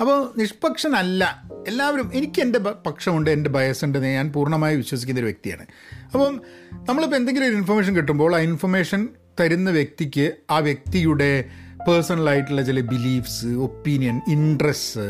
അപ്പോൾ 0.00 0.38
നിഷ്പക്ഷനല്ല. 0.38 1.42
എല്ലാവരും 1.68 2.10
എനിക്ക് 2.14 2.42
എന്റെ 2.42 2.58
പക്ഷമുണ്ട് 2.58 3.30
എന്റെ 3.30 3.50
ബയസുണ്ട് 3.50 3.98
ഞാൻ 3.98 4.32
പൂർണമായി 4.32 4.76
വിശ്വസിക്കുന്ന 4.76 5.20
ഒരു 5.20 5.26
വ്യക്തിയാണ്. 5.26 5.66
അപ്പം 6.04 6.40
നമ്മളിപ്പോൾ 6.88 7.16
എന്തെങ്കിലും 7.16 7.46
ഒരു 7.46 7.54
ഇൻഫർമേഷൻ 7.54 7.96
കിട്ടുമ്പോൾ 7.96 8.36
ആ 8.36 8.38
ഇൻഫർമേഷൻ 8.38 9.08
തരുന്ന 9.40 9.70
വ്യക്തിക്ക് 9.70 10.32
ആ 10.50 10.58
വ്യക്തിയുടെ 10.58 11.44
പേഴ്സണലായിട്ടുള്ള 11.86 12.62
ചില 12.62 12.80
ബിലീഫ്സ് 12.80 13.46
ഒപ്പീനിയൻ 13.46 14.20
ഇൻട്രസ്റ്റ് 14.28 15.00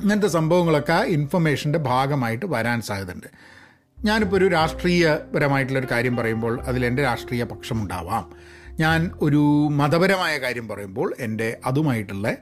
ഇങ്ങനത്തെ 0.00 0.28
സംഭവങ്ങളൊക്കെ 0.28 0.92
ആ 0.92 1.02
ഇൻഫർമേഷന്റെ 1.04 1.78
ഭാഗമായിട്ട് 1.78 2.46
വരാൻ 2.46 2.82
സാധ്യതയുണ്ട്. 2.82 3.26
ഞാനിപ്പോൾ 4.04 4.36
ഒരു 4.36 4.48
രാഷ്ട്രീയപരമായിട്ടുള്ളൊരു 4.48 5.88
കാര്യം 5.90 6.16
പറയുമ്പോൾ 6.16 6.60
അതിലെന്റെ 6.60 7.02
രാഷ്ട്രീയ 7.02 7.44
പക്ഷമുണ്ടാവാം 7.44 8.32
ഞാൻ 8.80 9.10
ഒരു 9.20 9.68
മതപരമായ 9.72 10.38
കാര്യം 10.38 10.68
പറയുമ്പോൾ 10.68 11.14
എന്റെ 11.20 11.58
അതുമായിട്ടുള്ള 11.66 12.36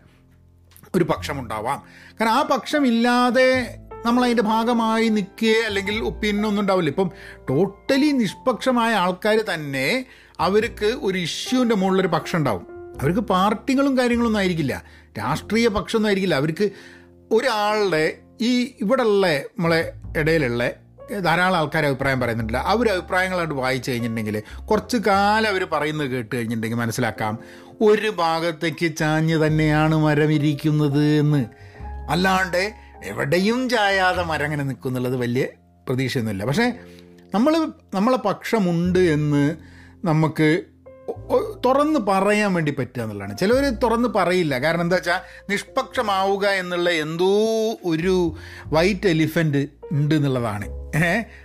ഒരു 0.94 1.04
പക്ഷമുണ്ടാവാം 1.04 1.82
കാരണം 2.20 2.32
ആ 2.32 2.42
പക്ഷമില്ലാതെ 2.42 3.78
നമ്മൾ 4.06 4.24
അതിന്റെ 4.24 4.42
ഭാഗമായി 4.42 5.08
നിൽക്കുക 5.08 5.66
അല്ലെങ്കിൽ 5.66 6.04
ഒപ്പീനിയൻ 6.04 6.46
ഒന്നും 6.46 6.62
ഉണ്ടാവില്ല. 6.62 6.90
ഇപ്പം 6.90 7.10
ടോട്ടലി 7.50 8.06
നിഷ്പക്ഷമായ 8.06 8.94
ആൾക്കാർ 8.94 9.36
തന്നെ 9.54 10.06
അവർക്ക് 10.40 10.86
ഒരു 10.86 11.18
ഇഷ്യൂവിന്റെ 11.18 11.74
മുകളിലൊരു 11.74 12.08
പക്ഷം 12.08 12.38
ഉണ്ടാവും. 12.38 12.69
അവർക്ക് 13.00 13.20
പാർട്ടികളും 13.20 13.98
കാര്യങ്ങളൊന്നും 13.98 14.40
ആയിരിക്കില്ല. 14.40 14.82
രാഷ്ട്രീയ 15.18 15.68
പക്ഷമൊന്നും 15.68 16.08
ആയിരിക്കില്ല. 16.08 16.34
അവർക്ക് 16.34 16.70
ഒരാളുടെ 17.32 18.18
ഈ 18.40 18.74
ഇവിടെ 18.80 19.02
ഉള്ള 19.02 19.36
നമ്മളെ 19.36 19.92
ഇടയിലുള്ള 20.16 20.70
ധാരാളം 21.20 21.56
ആൾക്കാർ 21.56 21.86
അഭിപ്രായം 21.86 22.20
പറയുന്നുണ്ടല്ല. 22.20 22.58
അവർ 22.58 22.88
അഭിപ്രായങ്ങളായിട്ട് 22.88 23.54
വായിച്ചു 23.54 23.90
കഴിഞ്ഞിട്ടുണ്ടെങ്കിൽ 23.90 24.42
കുറച്ച് 24.70 24.96
കാലം 24.96 25.50
അവർ 25.50 25.64
പറയുന്നത് 25.72 26.08
കേട്ട് 26.08 26.36
കഴിഞ്ഞിട്ടുണ്ടെങ്കിൽ 26.36 26.76
മനസ്സിലാക്കാം. 26.76 27.38
ഒരു 27.80 28.10
ഭാഗത്തേക്ക് 28.10 28.96
ചാഞ്ഞ് 28.96 29.46
തന്നെയാണ് 29.46 29.94
മരം 29.94 30.32
ഇരിക്കുന്നത് 30.32 31.04
എന്ന്. 31.04 31.44
അല്ലാണ്ട് 32.10 32.72
എവിടെയും 33.04 33.68
ചായാതെ 33.68 34.22
മരം 34.22 34.44
അങ്ങനെ 34.44 34.64
നിൽക്കുന്നുള്ളത് 34.64 35.16
വലിയ 35.16 35.46
പ്രതീക്ഷയൊന്നുമില്ല. 35.88 36.44
പക്ഷേ 36.44 36.74
നമ്മൾ 37.34 37.72
നമ്മളെ 37.94 38.16
പക്ഷമുണ്ട് 38.16 38.98
എന്ന് 38.98 39.56
നമുക്ക് 40.04 40.62
തുറന്ന് 41.66 42.00
പറയാൻ 42.08 42.54
വേണ്ടി 42.54 42.72
പറ്റുക 42.72 43.02
എന്നുള്ളതാണ്. 43.02 43.38
ചിലവർ 43.38 43.70
തുറന്ന് 43.70 44.08
പറയില്ല. 44.08 44.58
കാരണം 44.58 44.80
എന്താ 44.80 44.96
വെച്ചാൽ 44.96 45.20
നിഷ്പക്ഷമാവുക 45.50 46.46
എന്നുള്ള 46.46 46.90
എന്തോ 46.90 47.30
ഒരു 47.84 48.36
വൈറ്റ് 48.66 49.08
എലിഫന്റ് 49.08 49.68
ഉണ്ട് 49.92 50.14
എന്നുള്ളതാണ്. 50.14 50.68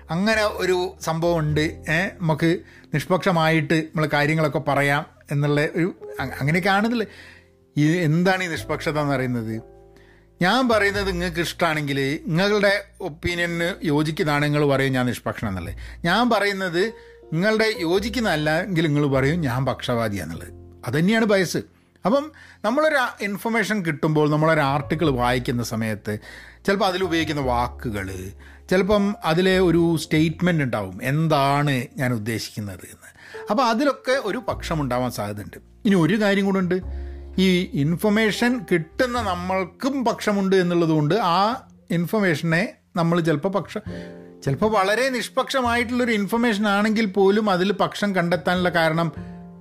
അങ്ങനെ 0.10 0.44
ഒരു 0.44 0.94
സംഭവം 1.02 1.40
ഉണ്ട്. 1.40 1.84
നമുക്ക് 2.22 2.58
നിഷ്പക്ഷമായിട്ട് 2.94 3.74
നമ്മൾ 3.74 4.10
കാര്യങ്ങളൊക്കെ 4.14 4.60
പറയാം 4.60 5.06
എന്നുള്ള 5.32 5.62
ഒരു 5.76 5.96
അങ്ങനെയൊക്കെ 6.20 6.70
ആണെന്നില്ല 6.70 7.06
എന്താണ് 8.08 8.44
ഈ 8.44 8.48
നിഷ്പക്ഷത 8.48 9.00
എന്ന് 9.00 9.14
പറയുന്നത്? 9.14 9.62
ഞാൻ 10.42 10.70
പറയുന്നത് 10.70 11.08
നിങ്ങൾക്ക് 11.08 11.40
ഇഷ്ടമാണെങ്കിൽ 11.40 12.20
നിങ്ങളുടെ 12.28 12.84
ഒപ്പീനിയന് 13.02 13.74
യോജിക്കുന്നതാണ് 13.84 14.44
നിങ്ങൾ 14.46 14.70
പറയും 14.70 14.94
ഞാൻ 14.94 15.06
നിഷ്പക്ഷം 15.06 15.48
എന്നുള്ളത്. 15.48 15.76
ഞാൻ 16.06 16.30
പറയുന്നത് 16.30 16.94
നിങ്ങളുടെ 17.34 17.74
യോജിക്കുന്നതല്ലെങ്കിൽ 17.80 18.88
നിങ്ങൾ 18.88 19.08
പറയും 19.08 19.42
ഞാൻ 19.42 19.66
പക്ഷപാതിയാന്നുള്ളത് 19.66 20.48
അതുതന്നെയാണ് 20.88 21.26
ബയസ്. 21.26 21.58
അപ്പം 22.06 22.32
നമ്മളൊരു 22.66 23.24
ഇൻഫർമേഷൻ 23.24 23.86
കിട്ടുമ്പോൾ 23.86 24.30
നമ്മളൊരു 24.30 24.60
ആർട്ടിക്കിൾ 24.60 25.10
വായിക്കുന്ന 25.10 25.64
സമയത്ത് 25.64 26.20
ചിലപ്പോൾ 26.68 26.86
അതിൽ 26.86 27.04
ഉപയോഗിക്കുന്ന 27.04 27.42
വാക്കുകൾ 27.42 28.32
ചിലപ്പം 28.70 29.16
അതിലെ 29.26 29.60
ഒരു 29.60 29.98
സ്റ്റേറ്റ്മെന്റ് 30.00 30.64
ഉണ്ടാവും. 30.64 31.00
എന്താണ് 31.04 31.86
ഞാൻ 31.98 32.14
ഉദ്ദേശിക്കുന്നത് 32.14 32.80
എന്ന്. 32.84 33.40
അപ്പോൾ 33.52 33.64
അതിലൊക്കെ 33.64 34.12
ഒരു 34.12 34.38
പക്ഷമുണ്ടാവാൻ 34.48 35.12
സാധ്യതയുണ്ട്. 35.12 35.58
ഇനി 35.86 35.96
ഒരു 35.96 36.22
കാര്യം 36.22 36.46
കൂടെ 36.46 36.60
ഉണ്ട്. 36.60 36.82
ഈ 37.38 37.70
ഇൻഫർമേഷൻ 37.74 38.66
കിട്ടുന്ന 38.72 39.22
നമ്മൾക്കും 39.22 40.06
പക്ഷമുണ്ട് 40.06 40.56
എന്നുള്ളതുകൊണ്ട് 40.56 41.16
ആ 41.16 41.68
ഇൻഫർമേഷനെ 41.92 42.74
നമ്മൾ 42.96 43.20
ചിലപ്പോൾ 43.20 43.50
പക്ഷം 43.50 43.82
ചിലപ്പോൾ 44.44 44.72
വളരെ 44.72 45.10
നിഷ്പക്ഷമായിട്ടുള്ളൊരു 45.10 46.12
ഇൻഫർമേഷൻ 46.12 46.68
ആണെങ്കിൽ 46.68 47.06
പോലും 47.06 47.50
അതിൽ 47.50 47.72
പക്ഷം 47.72 48.16
കണ്ടെത്താനുള്ള 48.16 48.70
കാരണം 48.70 49.12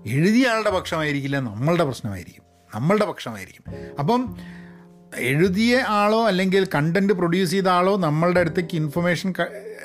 എഴുതിയ 0.07 0.49
ആളുടെ 0.49 0.71
പക്ഷമായിരിക്കില്ല 0.71 1.41
നമ്മളുടെ 1.41 1.85
പ്രശ്നമായിരിക്കും. 1.85 2.45
നമ്മളുടെ 2.75 3.05
പക്ഷമായിരിക്കും. 3.05 3.65
അപ്പം 3.99 4.37
എഴുതിയ 5.19 5.85
ആളോ 5.89 6.27
അല്ലെങ്കിൽ 6.27 6.67
കണ്ടന്റ് 6.75 7.13
പ്രൊഡ്യൂസ് 7.13 7.51
ചെയ്ത 7.51 7.69
ആളോ 7.69 7.97
നമ്മളുടെ 7.97 8.41
അടുത്തേക്ക് 8.41 8.77
ഇൻഫർമേഷൻ 8.77 9.35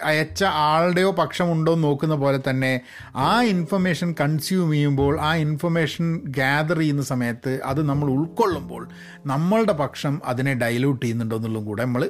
അയച്ച 0.03 0.43
ആളുടെയോ 0.43 1.11
പക്ഷമുണ്ടോ 1.11 1.73
എന്ന് 1.73 1.83
നോക്കുന്ന 1.83 2.15
പോലെ 2.15 2.39
തന്നെ 2.49 2.81
ആ 3.15 3.43
ഇൻഫർമേഷൻ 3.43 4.15
കൺസ്യൂം 4.21 4.71
ചെയ്യുമ്പോൾ 4.71 5.21
ആ 5.21 5.35
ഇൻഫർമേഷൻ 5.35 6.21
ഗ്യാദർ 6.25 6.79
ചെയ്യുന്ന 6.79 7.01
സമയത്ത് 7.01 7.59
അത് 7.63 7.89
നമ്മൾ 7.89 8.09
ഉൾക്കൊള്ളുമ്പോൾ 8.09 8.89
നമ്മളുടെ 9.25 9.71
പക്ഷം 9.71 10.21
അതിനെ 10.25 10.53
ഡൈലൂട്ട് 10.53 11.05
ചെയ്യുന്നുണ്ടോ 11.05 11.35
എന്നുള്ളതും 11.35 11.65
കൂടെ 11.65 11.85
നമ്മൾ 11.85 12.09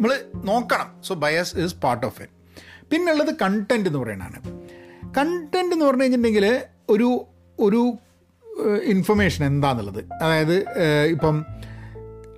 നമ്മൾ 0.00 0.12
നോക്കണം. 0.44 0.88
So 1.06 1.12
bias 1.22 1.50
is 1.62 1.74
part 1.82 2.04
of 2.06 2.18
it 2.22 2.62
പിന്നുള്ളത് 2.90 3.32
കണ്ടന്റ് 3.42 3.88
എന്ന് 3.88 3.98
പറയുന്നതാണ്. 3.98 4.38
കണ്ടന്റ് 5.18 5.74
എന്ന് 5.74 5.86
പറഞ്ഞു 5.86 6.02
കഴിഞ്ഞിട്ടുണ്ടെങ്കിൽ 6.02 6.46
ഒരു 6.90 7.08
ഒരു 7.60 7.82
ഇൻഫർമേഷൻ 8.94 9.42
എന്താണെന്നുള്ളത് 9.46 10.00
അതായത് 10.22 10.54
ഇപ്പം 11.14 11.36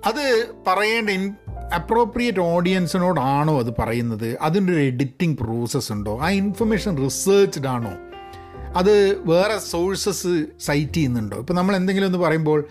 അത് 0.05 0.25
പറയേണ്ട 0.67 1.09
ഇൻ 1.09 1.23
അപ്രോപ്രിയേറ്റ് 1.75 2.43
ഓഡിയൻസിനോടാണോ 2.53 3.55
അത് 3.59 3.71
പറയുന്നത്? 3.79 4.29
അതിന്റെ 4.41 4.73
ഒരു 4.73 4.83
എഡിറ്റിംഗ് 4.91 5.37
പ്രോസസ്സ് 5.37 5.91
ഉണ്ടോ? 5.91 6.19
ആ 6.19 6.29
ഇൻഫർമേഷൻ 6.43 6.93
റിസേർച്ച്ഡ് 7.05 7.71
ആണോ? 7.75 7.95
അത് 8.81 8.93
വേറെ 9.31 9.57
സോഴ്സസ് 9.71 10.35
സൈറ്റ് 10.67 10.93
ചെയ്യുന്നുണ്ടോ? 10.93 11.37
ഇപ്പോൾ 11.37 11.53
നമ്മൾ 11.53 11.75
എന്തെങ്കിലും 11.75 12.07
ഒന്ന് 12.07 12.23
പറയുമ്പോൾ 12.27 12.61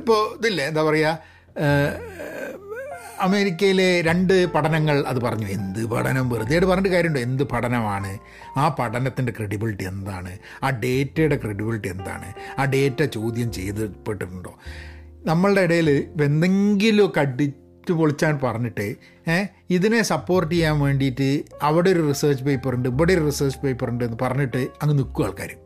ഇപ്പോൾ 0.00 0.20
ഇതില്ലേ 0.38 0.64
എന്താ 0.64 0.82
പറയുക 0.82 1.34
അമേരിക്കയിലെ 3.20 4.00
രണ്ട് 4.00 4.46
പഠനങ്ങൾ 4.46 5.04
അത് 5.06 5.20
പറഞ്ഞു. 5.20 5.46
എന്ത് 5.46 5.86
പഠനം? 5.86 6.30
വെറുതെ 6.30 6.66
പറഞ്ഞിട്ട് 6.66 6.88
കാര്യമുണ്ടോ? 6.88 7.20
എന്ത് 7.20 7.42
പഠനമാണ്? 7.42 8.18
ആ 8.56 8.76
പഠനത്തിന്റെ 8.78 9.32
ക്രെഡിബിലിറ്റി 9.32 9.84
എന്താണ്? 9.84 10.38
ആ 10.62 10.70
ഡേറ്റയുടെ 10.70 11.36
ക്രെഡിബിലിറ്റി 11.36 11.88
എന്താണ്? 11.88 12.32
ആ 12.58 12.64
ഡേറ്റ 12.64 13.04
ചോദ്യം 13.04 13.52
ചെയ്തപ്പെട്ടിട്ടുണ്ടോ 13.52 14.54
നമ്മളുടെ 15.26 15.60
ഇടയിൽ 15.60 16.08
എന്തെങ്കിലുമൊക്കെ 16.24 17.20
അടിച്ചു 17.20 17.92
പൊളിച്ചാൻ 17.92 18.40
പറഞ്ഞിട്ട് 18.42 18.96
ഇതിനെ 19.70 20.02
സപ്പോർട്ട് 20.02 20.54
ചെയ്യാൻ 20.54 20.80
വേണ്ടിയിട്ട് 20.80 21.44
അവിടെ 21.62 21.90
ഒരു 21.90 22.08
റിസർച്ച് 22.08 22.44
പേപ്പർ 22.44 22.74
ഉണ്ട് 22.74 22.88
ഇവിടെ 22.88 23.12
ഒരു 23.12 23.24
റിസർച്ച് 23.26 23.58
പേപ്പർ 23.58 23.90
ഉണ്ട് 23.90 24.04
എന്ന് 24.04 24.16
പറഞ്ഞിട്ട് 24.22 24.66
അങ്ങ് 24.82 24.98
നിൽക്കും 24.98 25.24
ആൾക്കാർ 25.24 25.56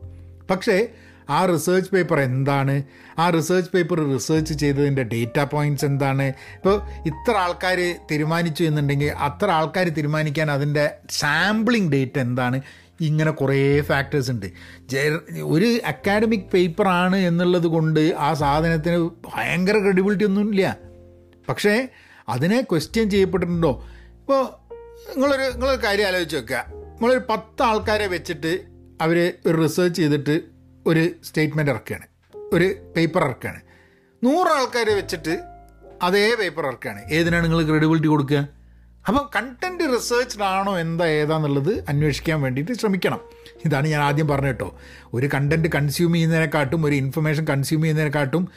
പക്ഷേ 0.51 0.87
ആ 1.29 1.45
റിസേർച്ച് 1.45 1.91
പേപ്പർ 1.91 2.19
എന്താണ്? 2.19 2.83
ആ 3.19 3.29
റിസേർച്ച് 3.29 3.71
പേപ്പർ 3.71 4.13
റിസേർച്ച് 4.13 4.53
ചെയ്തതിന്റെ 4.53 5.03
ഡേറ്റ 5.03 5.43
പോയിന്റ്സ് 5.43 5.85
എന്താണ്? 5.85 6.23
ഇപ്പോൾ 6.23 6.81
ഇത്ര 7.07 7.31
ആൾക്കാർ 7.31 7.95
തീരുമാനിച്ചു 8.11 8.63
എന്നുണ്ടെങ്കിൽ 8.63 9.05
അത്ര 9.05 9.51
ആൾക്കാർ 9.51 9.89
തീരുമാനിക്കാൻ 9.89 10.51
അതിന്റെ 10.51 10.91
സാമ്പിളിംഗ് 11.09 11.91
ഡേറ്റ 11.91 12.19
എന്താണ്? 12.19 12.61
ഇങ്ങനെ 13.01 13.31
കുറേ 13.31 13.81
ഫാക്ടേഴ്സ് 13.81 14.31
ഉണ്ട്. 14.31 14.45
ഒരു 15.43 15.79
അക്കാഡമിക് 15.85 16.51
പേപ്പറാണ് 16.53 17.15
എന്നുള്ളത് 17.15 17.67
കൊണ്ട് 17.67 18.15
ആ 18.17 18.33
സാധനത്തിന് 18.33 19.09
ഭയങ്കര 19.35 19.79
ക്രെഡിബിലിറ്റി 19.79 20.23
ഒന്നും 20.23 20.49
ഇല്ല. 20.49 20.77
പക്ഷേ 21.49 21.89
അതിനെ 22.29 22.61
ക്വസ്റ്റ്യൻ 22.61 23.09
ചെയ്യപ്പെട്ടിട്ടുണ്ടോ? 23.09 23.87
ഇപ്പോൾ 24.19 24.43
നിങ്ങളൊരു 25.15 25.51
നിങ്ങളൊരു 25.51 25.83
കാര്യം 25.83 26.07
ആലോചിച്ച് 26.07 26.37
വെക്കുക 26.37 26.65
നിങ്ങളൊരു 26.69 27.21
പത്ത് 27.29 27.63
ആൾക്കാരെ 27.63 28.07
വെച്ചിട്ട് 28.07 28.59
അവർ 29.01 29.33
ഒരു 29.45 29.61
റിസർച്ച് 29.61 30.01
ചെയ്തിട്ട് 30.01 30.41
ഒരു 30.87 31.09
സ്റ്റേറ്റ്മെന്റ് 31.23 31.71
ഇറക്കുകയാണ്. 31.71 32.05
ഒരു 32.53 32.93
പേപ്പർ 32.97 33.25
ഇറക്കുകയാണ്. 33.25 33.61
നൂറ് 34.23 34.47
ആൾക്കാരെ 34.47 34.93
വെച്ചിട്ട് 34.93 35.39
അതേ 36.03 36.35
പേപ്പർ 36.39 36.65
ഇറക്കുകയാണ്. 36.65 37.01
ഏതിനാണ് 37.11 37.43
നിങ്ങൾ 37.43 37.65
ക്രെഡിബിലിറ്റി 37.65 38.07
കൊടുക്കുക? 38.07 38.47
അപ്പം 39.07 39.29
കണ്ടന്റ് 39.35 39.83
റിസർച്ച്ഡ് 39.83 40.43
ആണോ 40.43 40.79
എന്താ 40.79 41.05
ഏതാന്നുള്ളത് 41.05 41.85
അന്വേഷിക്കാൻ 41.89 42.41
വേണ്ടിയിട്ട് 42.41 42.71
ശ്രമിക്കണം. 42.71 43.19
ഇതാണ് 43.65 43.87
ഞാൻ 43.87 44.01
ആദ്യം 44.01 44.27
പറഞ്ഞ 44.27 44.45
കേട്ടോ. 44.45 44.79
ഒരു 45.13 45.29
കണ്ടന്റ് 45.33 45.69
കൺസ്യൂം 45.75 46.13
ചെയ്യുന്നതിനെക്കാട്ടും 46.13 46.85
ഒരു 46.85 46.95
ഇൻഫർമേഷൻ 46.95 47.45
കൺസ്യൂം 47.45 47.81
ചെയ്യുന്നതിനെക്കാട്ടും 47.81 48.47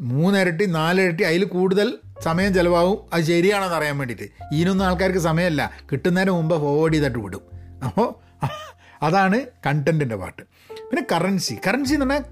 മൂന്നിരട്ടി 0.00 0.64
നാലിരട്ടി 0.64 1.24
അതിൽ 1.24 1.44
കൂടുതൽ 1.44 1.98
സമയം 2.20 2.54
ചിലവാകും. 2.54 2.98
അത് 3.12 3.22
ശരിയാണെന്ന് 3.22 3.76
അറിയാൻ 3.76 3.98
വേണ്ടിയിട്ട്. 3.98 4.54
ഇതിനൊന്നും 4.54 4.84
ആൾക്കാർക്ക് 4.84 5.18
സമയമല്ല. 5.18 5.70
കിട്ടുന്നതിന് 5.92 6.30
മുമ്പ് 6.30 6.56
ഫോർവേഡ് 6.56 6.92
ചെയ്തിട്ട് 6.92 7.18
വിടും. 7.18 7.40
അപ്പോൾ 7.84 8.14
അതാണ് 9.02 9.40
കണ്ടന്റിന്റെ 9.66 10.16
പാട്ട്. 10.16 10.42
പിന്നെ 10.92 11.06
കറൻസി 11.12 11.54
കറൻസി 11.66 11.94
എന്ന് 11.94 12.06
പറഞ്ഞാൽ 12.06 12.24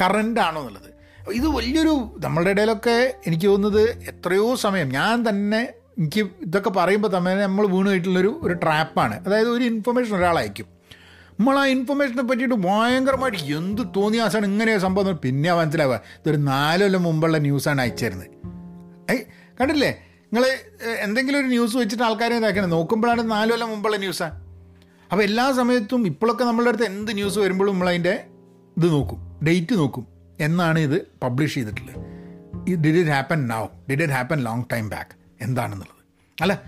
കറന്റ് 0.00 0.40
ആണോ 0.40 0.60
എന്നുള്ളത്. 0.60 0.88
ഇത് 1.32 1.46
വലിയൊരു 1.46 1.92
നമ്മളുടെ 2.24 2.50
ഇടയിലൊക്കെ 2.50 3.14
എനിക്ക് 3.26 3.46
തോന്നുന്നത് 3.46 3.84
എത്രയോ 4.10 4.54
സമയം 4.54 4.88
ഞാൻ 4.88 5.28
തന്നെ 5.28 5.60
എനിക്ക് 5.98 6.22
ഇതൊക്കെ 6.46 6.70
പറയുമ്പോൾ 6.70 7.10
തന്നെ 7.16 7.32
നമ്മൾ 7.34 7.66
വീണ് 7.66 7.86
പോയിട്ടുള്ളൊരു 7.86 8.40
ഒരു 8.42 8.54
ട്രാപ്പാണ് 8.54 9.16
അതായത് 9.26 9.48
ഒരു 9.48 9.64
ഇൻഫർമേഷൻ 9.64 10.16
ഒരാളയക്കും 10.16 10.68
നമ്മൾ 11.38 11.58
ആ 11.58 11.64
ഇൻഫർമേഷനെ 11.66 12.22
പറ്റിയിട്ട് 12.22 12.54
ഭയങ്കരമായിട്ട് 12.54 13.38
എന്ത് 13.38 13.82
തോന്നിയ 13.96 14.22
ആസാണ് 14.22 14.46
ഇങ്ങനെ 14.46 14.78
സംഭവം 14.78 15.18
പിന്നെ 15.24 15.54
മനസ്സിലാവുക. 15.54 16.00
ഇതൊരു 16.20 16.36
നാലൊല്ലം 16.36 17.02
മുമ്പുള്ള 17.02 17.38
ന്യൂസാണ് 17.38 17.80
അയച്ചിരുന്നത്. 17.80 18.28
ഏയ് 19.12 19.24
കണ്ടില്ലേ? 19.60 19.92
നിങ്ങൾ 20.32 20.44
എന്തെങ്കിലും 21.06 21.38
ഒരു 21.40 21.46
ന്യൂസ് 21.46 21.76
വെച്ചിട്ട് 21.76 22.02
ആൾക്കാരെ 22.02 22.36
ഇതാക്കണം. 22.36 22.70
നോക്കുമ്പോഴാണ് 22.70 23.30
നാലൊല്ലം 23.30 23.70
മുമ്പുള്ള 23.70 23.96
ന്യൂസാണ് 23.96 24.51
അപ്പോൾ 25.12 25.22
എല്ലാ 25.22 25.52
സമയത്തും 25.52 26.06
ഇപ്പോഴൊക്കെ 26.06 26.44
നമ്മളുടെ 26.44 26.68
അടുത്ത് 26.68 26.84
എന്ത് 26.84 27.14
ന്യൂസ് 27.14 27.38
വരുമ്പോഴും 27.38 27.72
നമ്മളതിന്റെ 27.72 28.24
ഇത് 28.76 28.86
നോക്കും. 28.92 29.18
ഡേറ്റ് 29.46 29.74
നോക്കും. 29.78 30.06
എന്നാണ് 30.40 30.78
ഇത് 30.78 31.06
പബ്ലിഷ് 31.22 31.54
ചെയ്തിട്ടുള്ളത്. 31.54 31.98
Did 32.70 32.98
it 32.98 33.10
happen 33.10 33.48
now 33.48 33.66
did 33.90 34.02
it 34.02 34.12
happen 34.12 34.38
long 34.44 34.64
time 34.72 34.88
back 34.90 35.10
എന്താണെന്നുള്ളത്. 35.40 35.98
അല്ല 36.42 36.62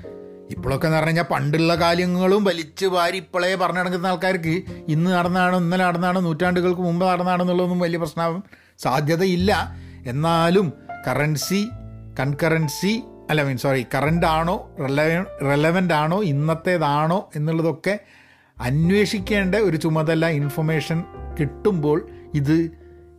ഇപ്പോഴൊക്കെ 0.50 0.86
എന്ന് 0.86 0.96
പറഞ്ഞു 0.96 1.08
കഴിഞ്ഞാൽ 1.08 1.24
പണ്ടുള്ള 1.24 1.74
കാര്യങ്ങളും 1.74 2.44
വലിച്ചു 2.44 2.86
വാരി 2.86 3.16
ഇപ്പോഴേ 3.16 3.54
പറഞ്ഞു 3.54 3.80
നടക്കുന്ന 3.80 4.06
ആൾക്കാർക്ക് 4.06 4.62
ഇന്ന് 4.88 5.10
നടന്നാണോ 5.10 5.58
ഇന്നലെ 5.58 5.84
നടന്നാണോ 5.84 6.20
നൂറ്റാണ്ടുകൾക്ക് 6.20 6.80
മുമ്പ് 6.80 7.06
നടന്നാണെന്നുള്ളതൊന്നും 7.06 7.78
വലിയ 7.78 7.98
പ്രശ്നമാകും 7.98 8.44
സാധ്യതയില്ല. 8.78 9.74
എന്നാലും 10.06 10.72
കറൻസി 11.08 11.68
കൺകറൻസി 12.20 13.02
അല്ല 13.30 13.42
മീൻ 13.42 13.56
സോറി 13.56 13.86
കറണ്ട് 13.94 14.26
ആണോ 14.26 14.70
റെലവന്റ് 15.42 15.94
ആണോ 15.94 16.22
ഇന്നത്തേതാണോ 16.22 17.30
എന്നുള്ളതൊക്കെ 17.36 17.98
അന്വേഷിക്കേണ്ട 18.60 19.54
ഒരു 19.54 19.76
ചുമതല 19.76 20.26
ഇൻഫർമേഷൻ 20.26 21.04
കിട്ടുമ്പോൾ 21.40 22.08
ഇത് 22.34 22.70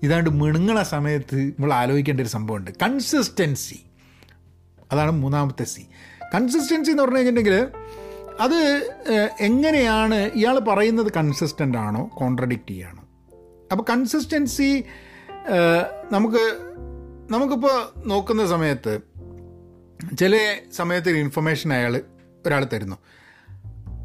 ഇതാണ്ട് 0.03 0.29
മിണുങ്ങണ 0.29 0.81
സമയത്ത് 0.81 1.35
നമ്മൾ 1.35 1.73
ആലോചിക്കേണ്ട 1.73 2.21
ഒരു 2.21 2.27
സംഭവമുണ്ട്. 2.27 2.71
കൺസിസ്റ്റൻസി 2.83 3.79
അതാണ് 4.91 5.11
മൂന്നാമത്തെ 5.11 5.63
സി 5.63 5.83
കൺസിസ്റ്റൻസി 6.35 6.91
എന്ന് 6.91 7.03
പറഞ്ഞു 7.03 7.17
കഴിഞ്ഞിട്ടുണ്ടെങ്കിൽ 7.17 7.67
അത് 8.39 8.59
എങ്ങനെയാണ് 9.39 10.15
ഇയാൾ 10.15 10.59
പറയുന്നത് 10.59 11.11
കൺസിസ്റ്റന്റ് 11.17 11.77
ആണോ 11.77 12.09
കോൺട്രഡിക്റ്റ് 12.13 12.67
ചെയ്യാണോ? 12.67 13.03
അപ്പോൾ 13.71 13.83
കൺസിസ്റ്റൻസി 13.89 14.83
നമുക്ക് 16.11 16.43
നമുക്കിപ്പോൾ 17.31 18.07
നോക്കുന്ന 18.07 18.47
സമയത്ത് 18.47 18.99
ചില 20.17 20.37
സമയത്ത് 20.73 21.09
ഇൻഫർമേഷൻ 21.09 21.73
അയാൾ 21.73 22.01
ഒരാൾ 22.45 22.67
തരുന്നു. 22.73 22.95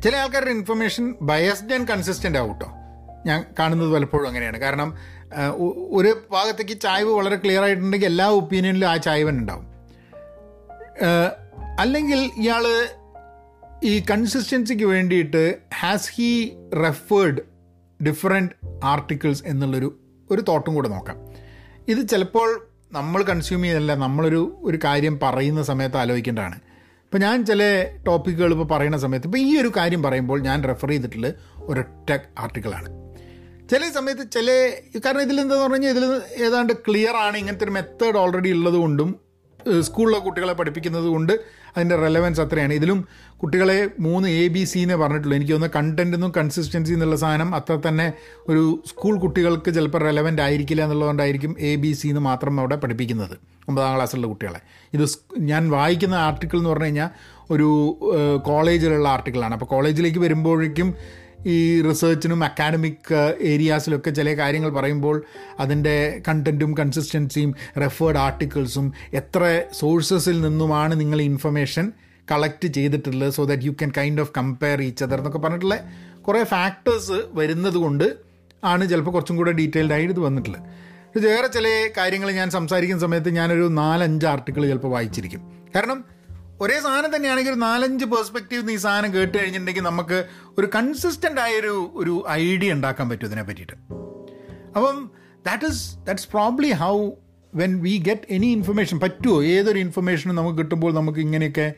ചില 0.04 0.16
ആൾക്കാരുടെ 0.16 0.50
ഇൻഫർമേഷൻ 0.50 1.14
ബയസ്ഡ് 1.22 1.74
ആൻഡ് 1.74 1.88
കൺസിസ്റ്റന്റ് 1.88 2.38
ആവും 2.38 2.50
കേട്ടോ 2.50 2.68
ഞാൻ 3.26 3.44
കാണുന്നത് 3.58 3.90
പലപ്പോഴും 3.90 4.28
അങ്ങനെയാണ്. 4.28 4.58
കാരണം 4.58 4.94
ഒരു 5.92 6.20
ഭാഗത്തേക്ക് 6.30 6.80
ചായ്വ് 6.80 7.10
വളരെ 7.12 7.36
ക്ലിയർ 7.36 7.62
ആയിട്ടുണ്ടെങ്കിൽ 7.62 8.06
എല്ലാ 8.06 8.26
ഒപ്പീനിയനിലും 8.30 8.88
ആ 8.88 8.96
ചായ്വൻ 8.96 9.38
ഉണ്ടാവും. 9.38 9.66
അല്ലെങ്കിൽ 11.80 12.30
ഇയാൾ 12.36 12.64
ഈ 13.84 14.04
കൺസിസ്റ്റൻസിക്ക് 14.10 14.84
വേണ്ടിയിട്ട് 14.84 15.58
has 15.74 16.10
he 16.14 16.50
referred 16.84 17.40
different 18.04 18.52
articles 18.84 19.42
എന്നുള്ളൊരു 19.46 19.98
ഒരു 20.30 20.42
തോട്ടും 20.48 20.74
കൂടെ 20.74 20.88
നോക്കാം. 20.88 21.16
ഇത് 21.88 22.08
ചിലപ്പോൾ 22.08 22.66
നമ്മൾ 22.92 23.22
കൺസ്യൂം 23.22 23.62
ചെയ്യുന്നില്ല 23.62 23.94
നമ്മളൊരു 23.94 24.58
ഒരു 24.62 24.78
കാര്യം 24.84 25.20
പറയുന്ന 25.22 25.62
സമയത്ത് 25.62 25.96
ആലോചിക്കേണ്ടതാണ്. 25.96 26.58
ഇപ്പോൾ 27.12 27.18
ഞാൻ 27.18 27.44
ചില 27.44 27.62
ടോപ്പിക്കുകൾ 28.06 28.50
ഇപ്പോൾ 28.52 28.66
പറയുന്ന 28.70 28.98
സമയത്ത് 28.98 29.26
ഇപ്പോൾ 29.26 29.38
ഈ 29.38 29.56
ഒരു 29.60 29.72
കാര്യം 29.76 30.02
പറയുമ്പോൾ 30.02 30.40
ഞാൻ 30.40 30.64
റെഫർ 30.64 30.88
ചെയ്തിട്ടുള്ള 30.88 31.28
ഒരൊറ്റ 31.62 32.10
ആർട്ടിക്കിളാണ് 32.38 32.88
ചില 33.70 33.88
സമയത്ത് 33.88 34.32
ചില 34.32 34.46
കാരണം 34.96 35.22
ഇതിൽ 35.22 35.40
എന്താണെന്ന് 35.40 35.64
പറഞ്ഞു 35.64 35.86
കഴിഞ്ഞാൽ 35.86 36.04
ഇതിൽ 36.04 36.44
ഏതാണ്ട് 36.44 36.72
ക്ലിയർ 36.72 37.16
ആണ് 37.16 37.36
ഇങ്ങനത്തെ 37.36 37.64
ഒരു 37.64 37.70
മെത്തേഡ് 37.70 38.16
ഓൾറെഡി 38.16 38.50
ഉള്ളത് 38.50 38.74
കൊണ്ടും 38.74 39.10
സ്കൂളിലെ 39.80 40.18
കുട്ടികളെ 40.18 40.52
പഠിപ്പിക്കുന്നത് 40.52 41.04
കൊണ്ട് 41.04 41.32
അതിന്റെ 41.76 41.96
റെലവൻസ് 41.96 42.40
അത്രയാണ്. 42.40 42.72
ഇതിലും 42.72 43.04
കുട്ടികളെ 43.42 43.88
മൂന്ന് 44.00 44.28
എ 44.28 44.48
ബി 44.48 44.64
സി 44.64 44.78
എന്നേ 44.78 44.94
പറഞ്ഞിട്ടുള്ളൂ. 44.94 45.36
എനിക്ക് 45.36 45.52
തോന്നുന്നു 45.52 45.78
കണ്ടന്റ് 45.78 46.16
എന്നും 46.16 46.32
കൺസിസ്റ്റൻസി 46.36 46.92
എന്നുള്ള 46.92 47.16
സാധനം 47.16 47.54
അത്ര 47.54 47.78
തന്നെ 47.88 48.12
ഒരു 48.48 48.82
സ്കൂൾ 48.86 49.18
കുട്ടികൾക്ക് 49.18 49.74
ചിലപ്പോൾ 49.74 49.98
റെലവന്റ് 49.98 50.42
ആയിരിക്കില്ല 50.42 50.82
എന്നുള്ളതുകൊണ്ടായിരിക്കും 50.82 51.56
എ 51.58 51.76
ബി 51.76 51.92
സി 51.92 52.08
എന്ന് 52.08 52.20
മാത്രം 52.20 52.60
അവിടെ 52.60 52.76
പഠിപ്പിക്കുന്നത് 52.76 53.36
ഒമ്പതാം 53.68 53.94
ക്ലാസ്സിലുള്ള 53.94 54.26
കുട്ടികളെ. 54.26 54.60
ഇത് 54.94 55.04
ഞാൻ 55.38 55.70
വായിക്കുന്ന 55.70 56.14
ആർട്ടിക്കിൾ 56.14 56.56
എന്ന് 56.56 56.70
പറഞ്ഞു 56.70 56.84
കഴിഞ്ഞാൽ 56.84 57.08
ഒരു 57.50 57.98
കോളേജിലുള്ള 58.46 59.08
ആർട്ടിക്കിളാണ് 59.08 59.52
അപ്പോൾ 59.52 59.66
കോളേജിലേക്ക് 59.66 60.18
വരുമ്പോഴേക്കും 60.18 60.94
ഈ 61.46 61.82
റിസർച്ചിനും 61.82 62.44
അക്കാഡമിക് 62.44 63.36
ഏരിയാസിലൊക്കെ 63.40 64.10
ചില 64.10 64.34
കാര്യങ്ങൾ 64.34 64.70
പറയുമ്പോൾ 64.70 65.22
അതിന്റെ 65.60 66.22
കണ്ടന്റും 66.28 66.76
കൺസിസ്റ്റൻസിയും 66.76 67.54
റെഫേർഡ് 67.80 68.18
ആർട്ടിക്കിൾസും 68.18 68.92
എത്ര 69.14 69.62
സോഴ്സസിൽ 69.72 70.40
നിന്നുമാണ് 70.40 71.00
നിങ്ങൾ 71.00 71.20
ഇൻഫർമേഷൻ 71.20 71.92
കളക്ട് 72.32 72.66
ചെയ്തിട്ടുള്ളത് 72.68 73.32
so 73.32 73.44
that 73.44 73.62
you 73.62 73.70
can 73.70 73.92
kind 73.98 74.20
of 74.20 74.32
compare 74.36 74.82
each 74.82 75.04
other 75.04 75.16
എന്നൊക്കെ 75.16 75.38
പറഞ്ഞിട്ടുള്ള 75.38 75.78
കുറേ 76.22 76.44
ഫാക്ടേഴ്സ് 76.44 77.22
വരുന്നത് 77.32 77.74
കൊണ്ട് 77.74 78.16
ആണ് 78.64 78.88
ചിലപ്പോൾ 78.88 79.10
കുറച്ചും 79.10 79.36
കൂടെ 79.36 79.52
ഡീറ്റെയിൽഡ് 79.52 79.92
ആയിട്ട് 79.92 80.12
ഇത് 80.12 80.20
വന്നിട്ടുള്ളത്. 80.20 80.62
വേറെ 81.18 81.46
ചില 81.46 81.90
കാര്യങ്ങൾ 81.96 82.30
ഞാൻ 82.30 82.50
സംസാരിക്കുന്ന 82.50 83.02
സമയത്ത് 83.02 83.30
ഞാനൊരു 83.30 83.68
നാലഞ്ച് 83.68 84.26
ആർട്ടിക്കിൾ 84.26 84.66
ചിലപ്പോൾ 84.66 84.88
വായിച്ചിരിക്കും. 84.88 85.52
കാരണം 85.76 86.04
ഒരേ 86.60 86.80
സാധനം 86.80 87.16
തന്നെയാണെങ്കിൽ 87.16 87.50
ഒരു 87.50 87.58
നാലഞ്ച് 87.58 88.04
പെർസ്പെക്റ്റീവ് 88.04 88.70
ഈ 88.70 88.76
സാധനം 88.76 89.14
കേട്ട് 89.14 89.38
കഴിഞ്ഞിട്ടുണ്ടെങ്കിൽ 89.38 89.80
നമുക്ക് 89.80 90.24
ഒരു 90.58 90.70
കൺസിസ്റ്റന്റ് 90.74 91.40
ആയൊരു 91.40 91.90
ഒരു 91.94 92.24
ഐഡിയ 92.28 92.72
ഉണ്ടാക്കാൻ 92.72 93.08
പറ്റും 93.08 93.26
ഇതിനെ 93.26 93.42
പറ്റിയിട്ട്. 93.42 93.72
അപ്പം 94.76 95.10
that 95.46 95.64
is 95.64 95.96
that's 95.96 96.28
probably 96.28 96.70
how 96.70 97.10
when 97.54 97.82
we 97.82 98.04
get 98.06 98.20
any 98.30 98.46
information 98.46 99.00
പറ്റുമോ 99.00 99.42
ഏതൊരു 99.42 99.78
ഇൻഫർമേഷനും 99.78 100.36
നമുക്ക് 100.36 100.58
കിട്ടുമ്പോൾ 100.58 100.94
നമുക്ക് 100.94 101.18
ഇങ്ങനെയൊക്കെ 101.18 101.72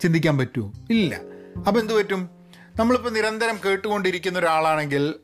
ചിന്തിക്കാൻ 0.00 0.38
പറ്റുമോ 0.38 0.72
ഇല്ല. 0.90 1.20
അപ്പോൾ 1.66 1.80
എന്ത് 1.80 1.94
പറ്റും? 1.94 2.30
നമ്മളിപ്പോൾ 2.76 3.10
നിരന്തരം 3.10 3.58
കേട്ടുകൊണ്ടിരിക്കുന്ന 3.66 4.38
ഒരാളാണെങ്കിൽ 4.38 5.14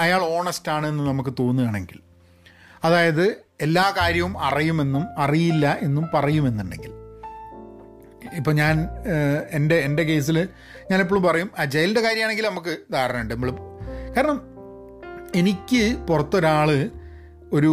അയാൾ 0.00 0.22
ഓണസ്റ്റ് 0.22 0.72
ആണെന്ന് 0.72 1.04
നമുക്ക് 1.04 1.30
തോന്നുകയാണെങ്കിൽ 1.38 2.00
അതായത് 2.84 3.36
എല്ലാ 3.60 3.94
കാര്യവും 3.98 4.38
അറിയുമെന്നും 4.38 5.04
അറിയില്ല 5.18 5.78
എന്നും 5.82 6.04
പറയുമെന്നുണ്ടെങ്കിൽ 6.14 7.05
ഇപ്പം 8.34 8.54
ഞാൻ 8.54 8.88
എന്റെ 9.50 9.74
എന്റെ 9.74 10.02
കേസിൽ 10.02 10.48
ഞാൻ 10.90 11.00
എപ്പോഴും 11.00 11.22
പറയും 11.22 11.50
അജയലിന്റെ 11.58 12.00
കാര്യമാണെങ്കിൽ 12.00 12.46
നമുക്ക് 12.46 12.76
ധാരണ 12.92 13.20
ഉണ്ട്. 13.20 13.34
നമ്മൾ 13.34 13.50
കാരണം 14.16 14.40
എനിക്ക് 15.34 15.96
പുറത്തൊരാൾ 16.08 16.90
ഒരു 17.52 17.72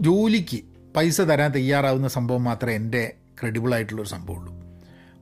ജോലിക്ക് 0.00 0.60
പൈസ 0.96 1.20
തരാൻ 1.20 1.50
തയ്യാറാവുന്ന 1.50 2.08
സംഭവം 2.08 2.44
മാത്രമേ 2.44 2.74
എന്റെ 2.74 3.14
ക്രെഡിബിൾ 3.40 3.74
ആയിട്ടുള്ളൊരു 3.74 4.08
സംഭവമുള്ളൂ. 4.08 4.54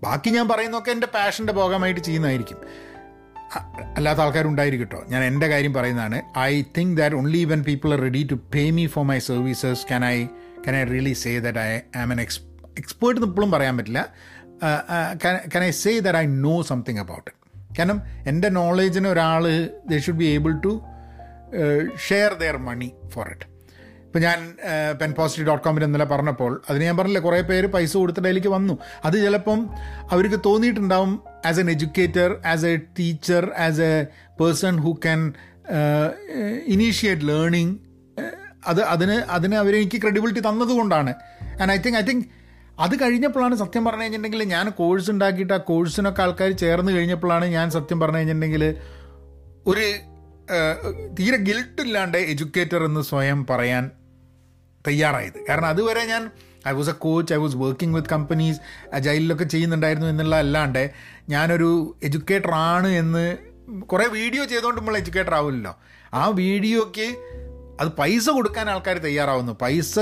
ബാക്കി 0.02 0.30
ഞാൻ 0.30 0.48
പറയുന്നതൊക്കെ 0.48 0.90
എന്റെ 0.90 1.06
പാഷന്റെ 1.06 1.52
ഭാഗമായിട്ട് 1.52 2.00
ചെയ്യുന്നതായിരിക്കും. 2.00 2.56
അല്ലാത്ത 3.96 4.18
ആൾക്കാരുണ്ടായിരിക്കും 4.18 4.88
കേട്ടോ. 4.92 5.06
ഞാൻ 5.08 5.24
എന്റെ 5.24 5.46
കാര്യം 5.46 5.72
പറയുന്നതാണ്. 5.72 6.22
I 6.38 6.62
think 6.62 7.00
that 7.00 7.16
only 7.16 7.44
when 7.44 7.64
people 7.64 7.92
are 7.94 8.00
ready 8.00 8.28
to 8.30 8.34
pay 8.34 8.70
me 8.70 8.86
for 8.86 9.04
my 9.04 9.18
services 9.18 9.88
can 9.88 10.04
I 10.04 10.24
can 10.26 10.76
I 10.76 10.84
really 10.84 11.12
say 11.12 11.38
that 11.38 11.58
I 11.58 11.78
am 11.96 12.12
an 12.12 12.20
ex 12.20 12.40
expert 12.78 13.20
എന്ന് 13.20 13.26
ഇപ്പോഴും 13.26 13.50
പറയാൻ 13.50 13.76
പറ്റില്ല. 13.76 14.12
Can 15.54 15.62
I 15.68 15.70
say 15.82 15.92
that 15.98 16.18
I 16.18 16.26
know 16.46 16.62
something 16.62 17.00
about 17.00 17.28
it 17.30 17.38
കാരണം 17.78 17.98
എന്റെ 18.26 18.48
നോളേജിന് 18.48 19.08
ഒരാൾ 19.08 19.44
they 19.90 19.98
should 19.98 20.20
be 20.24 20.28
able 20.34 20.52
to 20.66 20.72
share 22.08 22.32
their 22.42 22.56
money 22.68 22.90
for 23.14 23.26
it 23.28 23.46
ഇപ്പം 24.06 24.22
ഞാൻ 24.22 24.38
പെൻ 25.00 25.10
പോസിറ്റീവ് 25.18 25.46
ഡോട്ട് 25.48 25.64
കോമിൽ 25.64 25.84
ഇന്നലെ 25.84 26.04
പറഞ്ഞപ്പോൾ 26.04 26.62
അതിന് 26.68 26.84
ഞാൻ 26.84 26.96
പറഞ്ഞില്ല 26.96 27.18
കുറേ 27.18 27.40
പേര് 27.50 27.66
പൈസ 27.66 27.92
കൊടുത്തിട്ട് 27.96 28.28
അതിലേക്ക് 28.28 28.48
വന്നു. 28.48 28.74
അത് 29.04 29.16
ചിലപ്പം 29.24 29.60
അവർക്ക് 30.10 30.38
തോന്നിയിട്ടുണ്ടാവും 30.46 31.12
as 31.46 31.60
an 31.60 31.70
educator 31.70 32.30
as 32.52 32.66
a 32.72 32.74
teacher 32.98 33.44
as 33.66 33.80
a 33.80 33.94
person 34.40 34.76
who 34.78 34.92
can 35.04 35.20
initiate 36.74 37.26
learning 37.30 37.74
അത് 38.66 38.82
അതിന് 38.94 39.16
അതിന് 39.36 39.54
അവരെനിക്ക് 39.54 39.98
credibility 40.02 40.42
തന്നതുകൊണ്ടാണ്. 40.48 41.14
And 41.60 41.72
I 41.72 41.78
think 41.86 41.98
I 42.00 42.04
think 42.10 42.26
അത് 42.80 43.02
കഴിഞ്ഞപ്പോഴാണ് 43.02 43.54
സത്യം 43.54 43.84
പറഞ്ഞു 43.84 44.02
കഴിഞ്ഞിട്ടുണ്ടെങ്കിൽ 44.02 44.42
ഞാൻ 44.42 44.70
കോഴ്സ് 44.70 45.10
ഉണ്ടാക്കിയിട്ട് 45.10 45.52
ആ 45.52 45.56
കോഴ്സിനൊക്കെ 45.56 46.22
ആൾക്കാർ 46.22 46.50
ചേർന്ന് 46.52 46.92
കഴിഞ്ഞപ്പോഴാണ് 46.92 47.44
ഞാൻ 47.44 47.70
സത്യം 47.70 48.00
പറഞ്ഞു 48.00 48.16
കഴിഞ്ഞിട്ടുണ്ടെങ്കിൽ 48.16 48.76
ഒരു 49.66 49.84
തീരെ 51.18 51.36
ഗിൽട്ടില്ലാണ്ട് 51.36 52.18
എഡ്യൂക്കേറ്റർ 52.18 52.84
എന്ന് 52.84 53.00
സ്വയം 53.00 53.46
പറയാൻ 53.50 53.90
തയ്യാറായത്. 54.86 55.46
കാരണം 55.48 55.66
അതുവരെ 55.66 56.04
ഞാൻ 56.04 56.30
I 56.68 56.72
was 56.72 56.90
a 56.90 56.92
coach 56.92 57.34
I 57.34 57.36
was 57.36 57.56
working 57.56 57.96
with 57.96 58.08
companies 58.08 58.60
ജയിലിലൊക്കെ 58.98 59.44
ചെയ്യുന്നുണ്ടായിരുന്നു 59.44 60.08
എന്നുള്ള 60.08 60.36
അല്ലാണ്ട് 60.36 60.90
ഞാനൊരു 61.28 61.96
എഡ്യൂക്കേറ്റർ 62.02 62.50
ആണ് 62.50 62.88
എന്ന് 62.88 63.36
കുറേ 63.82 64.06
വീഡിയോ 64.06 64.44
ചെയ്തുകൊണ്ട് 64.44 64.80
നമ്മൾ 64.80 64.96
എഡ്യൂക്കേറ്റർ 64.96 65.34
ആവില്ലല്ലോ 65.34 65.76
ആ 66.14 66.28
വീഡിയോയ്ക്ക് 66.28 67.08
അത് 67.80 67.92
പൈസ 67.92 68.30
കൊടുക്കാൻ 68.30 68.70
ആൾക്കാർ 68.70 68.98
തയ്യാറാവുന്നു. 68.98 69.52
പൈസ 69.60 69.98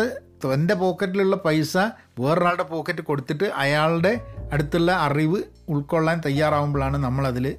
തന്റെ 0.48 0.74
പോക്കറ്റിലുള്ള 0.74 1.36
പൈസ 1.36 1.76
വേറൊരാളുടെ 2.20 2.62
പോക്കറ്റ് 2.62 3.02
കൊടുത്തിട്ട് 3.02 3.44
അയാളുടെ 3.44 4.20
അടുത്തുള്ള 4.52 4.92
അറിവ് 4.92 5.42
ഉൾക്കൊള്ളാൻ 5.68 6.22
തയ്യാറാവുമ്പോഴാണ് 6.26 6.98
നമ്മളതിൽ 6.98 7.58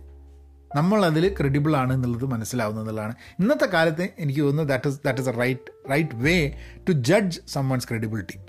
നമ്മളതിൽ 0.76 1.36
ക്രെഡിബിൾ 1.40 1.76
ആണ് 1.76 1.94
എന്നുള്ളത് 1.94 2.26
മനസ്സിലാവുന്നതാണ് 2.26 3.14
ഇന്നത്തെ 3.40 3.66
കാലത്ത് 3.66 4.10
എനിക്ക് 4.20 4.42
തോന്നുന്നു 4.42 4.70
that 4.70 4.88
is 4.88 5.00
that 5.06 5.22
is 5.22 5.30
a 5.30 5.32
right 5.32 5.92
right 5.92 6.16
way 6.16 6.58
to 6.90 6.92
judge 6.92 7.40
someone's 7.70 7.88
credibility 7.88 8.40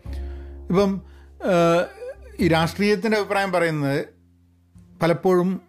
ഇപ്പം 0.71 1.03
ഈ 2.41 2.49
രാഷ്ട്രീയത്തിന്റെ 2.49 3.19
അഭിപ്രായം 3.19 3.53
പറയുന്നത് 3.53 4.07
പലപ്പോഴും 5.03 5.61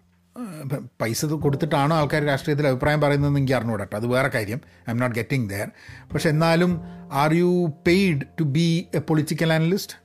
പൈസ 1.02 1.26
കൊടുത്തിട്ടാണോ 1.46 1.94
ആൾക്കാർ 1.96 2.22
രാഷ്ട്രീയത്തിൽ 2.30 2.66
അഭിപ്രായം 2.70 3.02
പറയുന്നതെന്ന് 3.02 3.40
എനിക്ക് 3.40 3.56
അറിഞ്ഞൂടാ 3.58 3.86
അത് 4.00 4.08
വേറെ 4.14 4.30
കാര്യം. 4.36 4.60
I 4.88 4.92
am 4.94 5.00
not 5.04 5.16
getting 5.20 5.48
there 5.52 5.68
പക്ഷെ 6.12 6.30
എന്നാലും 6.36 6.72
are 7.24 7.34
you 7.42 7.52
paid 7.88 8.24
to 8.40 8.46
be 8.56 8.68
a 9.00 9.02
political 9.10 9.54
analyst 9.58 9.96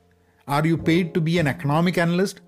are 0.47 0.67
you 0.71 0.75
paid 0.89 1.09
to 1.15 1.21
be 1.27 1.33
an 1.41 1.49
economic 1.53 1.99
analyst 2.05 2.41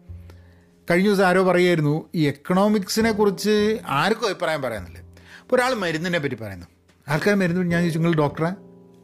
കഴിഞ്ഞ 0.88 1.08
ദിവസം 1.10 1.26
ആരോ 1.30 1.41
പറയുമായിരുന്നു 1.50 1.96
ഈ 2.15 2.22
എക്കണോമിക്സിനെ 2.34 3.12
കുറിച്ച് 3.20 3.56
ആർക്കും 4.02 4.28
അഭിപ്രായം 4.30 4.62
പറയുന്നില്ല 4.67 5.00
ഇപ്പോൾ 5.41 5.56
ഒരാൾ 5.58 5.72
മരുന്നിനെ 5.84 6.20
പറ്റി 6.24 6.38
പറയുന്നു. 6.44 6.67
ആൾക്കാർ 7.08 7.36
മരുന്ന് 7.41 7.63
ഞാൻ 7.74 7.82
ചോദിച്ചു 7.84 8.00
നിങ്ങൾ 8.00 8.15
ഡോക്ടറാ 8.24 8.52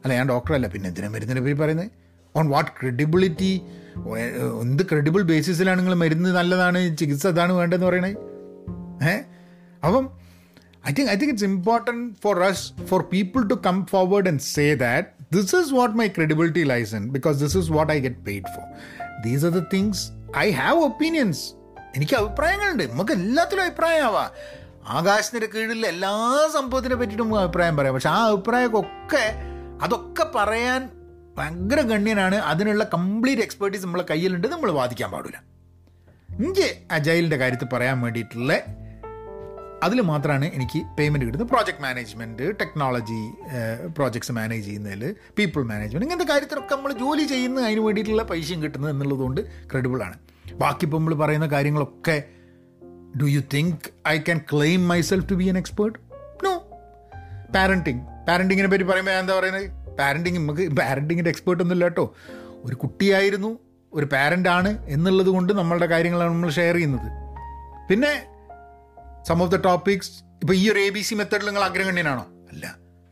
അല്ല 0.04 0.12
ഞാൻ 0.20 0.28
ഡോക്ടറല്ല 0.34 0.68
പിന്നെ 0.74 0.88
എന്തിനാ 0.92 1.10
മരുന്നിനെ 1.16 1.42
പറ്റി 1.46 1.58
പറയുന്നത്? 1.63 1.90
ഓൺ 2.36 2.46
വാട്ട് 2.54 2.72
ക്രെഡിബിലിറ്റി 2.80 3.52
എന്ത് 4.63 4.84
ക്രെഡിബിൾ 4.90 5.22
ബേസിസിലാണ് 5.32 5.80
നിങ്ങൾ 5.82 5.96
മരുന്ന് 6.04 6.30
നല്ലതാണ് 6.40 6.80
ചികിത്സ 7.00 7.26
അതാണ് 7.34 7.54
വേണ്ടതെന്ന് 7.60 7.88
പറയണേ? 7.90 8.12
ഏ? 9.03 9.21
അപ്പം 9.83 10.10
I 10.89 10.93
think 10.93 11.12
I 11.12 11.13
think 11.13 11.29
it's 11.29 11.45
important 11.45 12.15
for 12.23 12.39
us 12.43 12.73
for 12.86 13.01
people 13.01 13.47
to 13.47 13.53
come 13.65 13.86
forward 13.86 14.27
and 14.27 14.39
say 14.39 14.75
that 14.75 15.07
this 15.36 15.55
is 15.55 15.73
what 15.73 15.95
my 15.95 16.07
credibility 16.07 16.63
lies in 16.63 17.07
because 17.10 17.39
this 17.39 17.57
is 17.57 17.71
what 17.71 17.93
I 17.93 17.99
get 17.99 18.15
paid 18.15 18.45
for 18.45 18.65
these 19.23 19.45
are 19.45 19.51
the 19.51 19.63
things 19.73 20.12
I 20.38 20.51
have 20.51 20.79
opinions 20.79 21.39
എനിക്ക് 21.95 22.15
അഭിപ്രായങ്ങളുണ്ട്. 22.15 22.91
നമുക്ക് 22.91 23.12
എല്ലാത്തിലും 23.12 23.63
അഭിപ്രായമാവാം. 23.63 24.29
ആകാശത്തിന്റെ 24.88 25.47
കീഴിൽ 25.55 25.86
എല്ലാ 25.86 26.47
സംഭവത്തിനെ 26.53 26.95
പറ്റിയിട്ടും 26.95 27.25
നമുക്ക് 27.27 27.43
അഭിപ്രായം 27.43 27.77
പറയാം. 27.77 27.93
പക്ഷെ 27.93 28.10
ആ 28.10 28.27
അഭിപ്രായമൊക്കെ 28.27 29.33
അതൊക്കെ 29.81 30.25
പറയാൻ 30.36 30.89
ഭയങ്കര 31.38 31.81
ഗണ്യനാണ്. 31.81 32.36
അതിനുള്ള 32.36 32.83
കംപ്ലീറ്റ് 32.83 33.41
എക്സ്പേർട്ടീസ് 33.41 33.86
നമ്മളെ 33.86 34.03
കയ്യിലുണ്ട്. 34.10 34.47
നമ്മൾ 34.47 34.71
വാദിക്കാൻ 34.71 35.12
പാടില്ല. 35.12 35.43
എനിക്ക് 36.29 36.77
അജൈലിന്റെ 36.91 37.38
കാര്യത്തിൽ 37.38 37.65
പറയാൻ 37.65 38.01
വേണ്ടിയിട്ടുള്ള 38.01 38.53
അതിൽ 39.86 40.00
മാത്രമാണ് 40.10 40.46
എനിക്ക് 40.58 40.80
പേയ്മെന്റ് 40.98 41.26
കിട്ടുന്നത്. 41.26 41.50
Project 41.52 41.84
management 41.86 42.46
technology 42.62 43.20
projects 43.98 44.34
manage 44.38 44.66
ചെയ്യുന്നതിൽ 44.68 45.04
പീപ്പിൾ 45.38 45.62
മാനേജ്മെന്റ് 45.72 46.06
ഇങ്ങനത്തെ 46.08 46.28
കാര്യത്തിലൊക്കെ 46.32 46.74
നമ്മൾ 46.76 46.92
ജോലി 47.04 47.26
ചെയ്യുന്ന 47.34 47.66
അതിന് 47.68 47.84
വേണ്ടിയിട്ടുള്ള 47.88 48.24
പൈസയും 48.32 48.60
കിട്ടുന്നത് 48.63 48.92
എന്നുള്ളതുകൊണ്ട് 48.94 49.42
ക്രെഡിബിളാണ് 49.72 50.16
ബാക്കി 50.62 50.84
ഇപ്പോൾ 50.88 50.98
നമ്മൾ 50.98 51.16
പറയുന്ന 51.24 51.48
കാര്യങ്ങളൊക്കെ 51.56 52.18
do 53.22 53.28
you 53.36 53.42
think 53.56 53.86
I 54.13 54.16
can 54.28 54.40
claim 54.52 54.82
myself 54.92 55.28
to 55.32 55.36
be 55.42 55.48
an 55.52 55.58
expert 55.62 55.98
no 56.46 56.54
parenting 57.56 58.02
പാരന്റിങ്ങിനെ 58.30 58.70
പറ്റി 58.74 58.88
പറയുമ്പോൾ 58.92 59.13
ഞാൻ 59.16 59.22
എന്താ 59.26 59.36
പറയുന്നത്? 59.40 59.68
പാരന്റിങ് 60.00 60.40
നമുക്ക് 60.40 60.63
പാരന്റിങ്ങിന്റെ 60.80 61.32
എക്സ്പേർട്ട് 61.34 61.62
ഒന്നുമില്ല 61.63 61.86
കേട്ടോ 61.90 62.06
ഒരു 62.66 62.76
കുട്ടിയായിരുന്നു 62.84 63.52
ഒരു 63.94 64.08
പാരന്റ് 64.13 64.50
ആണ് 64.56 64.72
എന്നുള്ളത് 64.96 65.30
കൊണ്ട് 65.36 65.54
നമ്മളുടെ 65.54 65.88
കാര്യങ്ങളാണ് 65.94 66.32
നമ്മൾ 66.34 66.52
ഷെയർ 66.58 66.76
ചെയ്യുന്നത്. 66.76 67.08
പിന്നെ 67.90 68.12
സം 69.28 69.44
ഓഫ് 69.44 69.52
ദ 69.52 69.56
ടോപ്പിക്സ് 69.56 70.12
ഇപ്പോൾ 70.42 70.56
ഈ 70.56 70.70
ഒരു 70.72 70.80
എ 70.80 70.90
ബി 70.90 71.00
സി 71.00 71.16
മെത്തേഡിൽ 71.16 71.46
നിങ്ങൾ 71.46 71.63
അഗ്രഗണ്യനാണോ 71.63 72.26
അല്ല. 72.52 72.66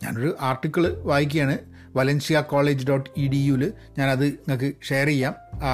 ഞാനൊരു 0.03 0.37
ആർട്ടിക്കിൾ 0.41 0.83
വായിക്കുകയാണ്. 1.03 1.57
Valencia 1.95 2.41
college 2.41 2.87
dot 2.87 3.09
E 3.17 3.27
D 3.27 3.35
യുവിൽ 3.35 3.73
ഞാനത് 3.97 4.25
നിങ്ങൾക്ക് 4.25 4.69
ഷെയർ 4.89 5.07
ചെയ്യാം. 5.07 5.35
ആ 5.63 5.71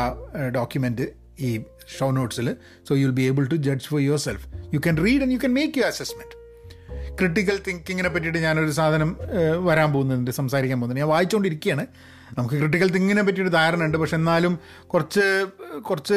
ഡോക്യുമെന്റ് 0.55 1.07
ഈ 1.39 1.63
show 1.99 2.11
നോട്ട്സിൽ 2.11 2.55
so 2.89 2.95
you 2.95 3.05
will 3.05 3.13
be 3.13 3.21
able 3.21 3.45
to 3.45 3.55
judge 3.55 3.87
for 3.87 4.01
yourself 4.17 4.45
you 4.73 4.79
can 4.79 4.97
read 4.97 5.21
and 5.21 5.31
you 5.31 5.37
can 5.37 5.53
make 5.53 5.79
you 5.79 5.83
assessment 5.83 6.35
critical 7.17 7.59
തിങ്കിങ്ങിനെ 7.67 8.09
പറ്റിയിട്ട് 8.09 8.39
ഞാനൊരു 8.39 8.71
സാധനം 8.71 9.17
വരാൻ 9.65 9.93
പോകുന്നുണ്ട് 9.93 10.31
സംസാരിക്കാൻ 10.31 10.77
പോകുന്നുണ്ട്. 10.79 11.03
ഞാൻ 11.03 11.09
വായിച്ചുകൊണ്ടിരിക്കുകയാണ് 11.09 11.85
നമുക്ക് 12.37 12.55
ക്രിട്ടിക്കൽ 12.55 12.89
തിങ്കിങ്ങിനെ 12.91 13.23
പറ്റിയൊരു 13.23 13.49
ധാരണ 13.49 13.83
ഉണ്ട്. 13.83 13.97
പക്ഷെ 13.97 14.15
എന്നാലും 14.15 14.59
കുറച്ച് 14.87 15.25
കുറച്ച് 15.79 16.13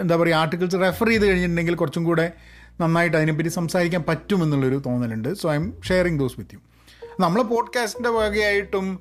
എന്താ 0.00 0.16
പറയുക 0.16 0.36
ആർട്ടിക്കിൾസ് 0.36 0.74
റെഫർ 0.74 1.08
ചെയ്ത് 1.08 1.26
കഴിഞ്ഞിട്ടുണ്ടെങ്കിൽ 1.26 1.74
കുറച്ചും 1.74 2.04
കൂടെ 2.04 2.32
നന്നായിട്ട് 2.80 3.16
അതിനെപ്പറ്റി 3.16 3.48
സംസാരിക്കാൻ 3.48 4.04
പറ്റുമെന്നുള്ളൊരു 4.08 4.82
തോന്നലുണ്ട്. 4.86 5.34
So 5.34 5.52
I 5.52 5.54
am 5.54 5.74
sharing 5.88 6.18
those 6.18 6.34
with 6.38 6.54
you 6.54 6.60
നമ്മൾ 7.20 7.42
പോഡ്കാസ്റ്റിന്റെ 7.42 8.10
വകയായിട്ടും 8.10 9.00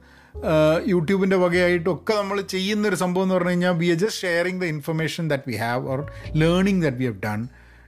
യൂട്യൂബിന്റെ 0.87 1.35
വകയായിട്ടും 1.35 1.93
ഒക്കെ 1.93 2.13
നമ്മൾ 2.13 2.41
ചെയ്യുന്ന 2.41 2.87
ഒരു 2.87 2.95
സംഭവം 2.95 3.23
എന്ന് 3.23 3.35
പറഞ്ഞു 3.35 3.49
കഴിഞ്ഞാൽ 3.49 3.71
we 3.71 3.87
are 3.87 3.97
just 3.97 4.21
sharing 4.21 4.61
the 4.61 4.63
information 4.63 5.27
that 5.27 5.43
we 5.47 5.55
have 5.55 5.87
or 5.87 6.11
learning 6.35 6.83
that 6.83 6.97
we 6.97 7.05
have 7.05 7.21
done 7.25 7.47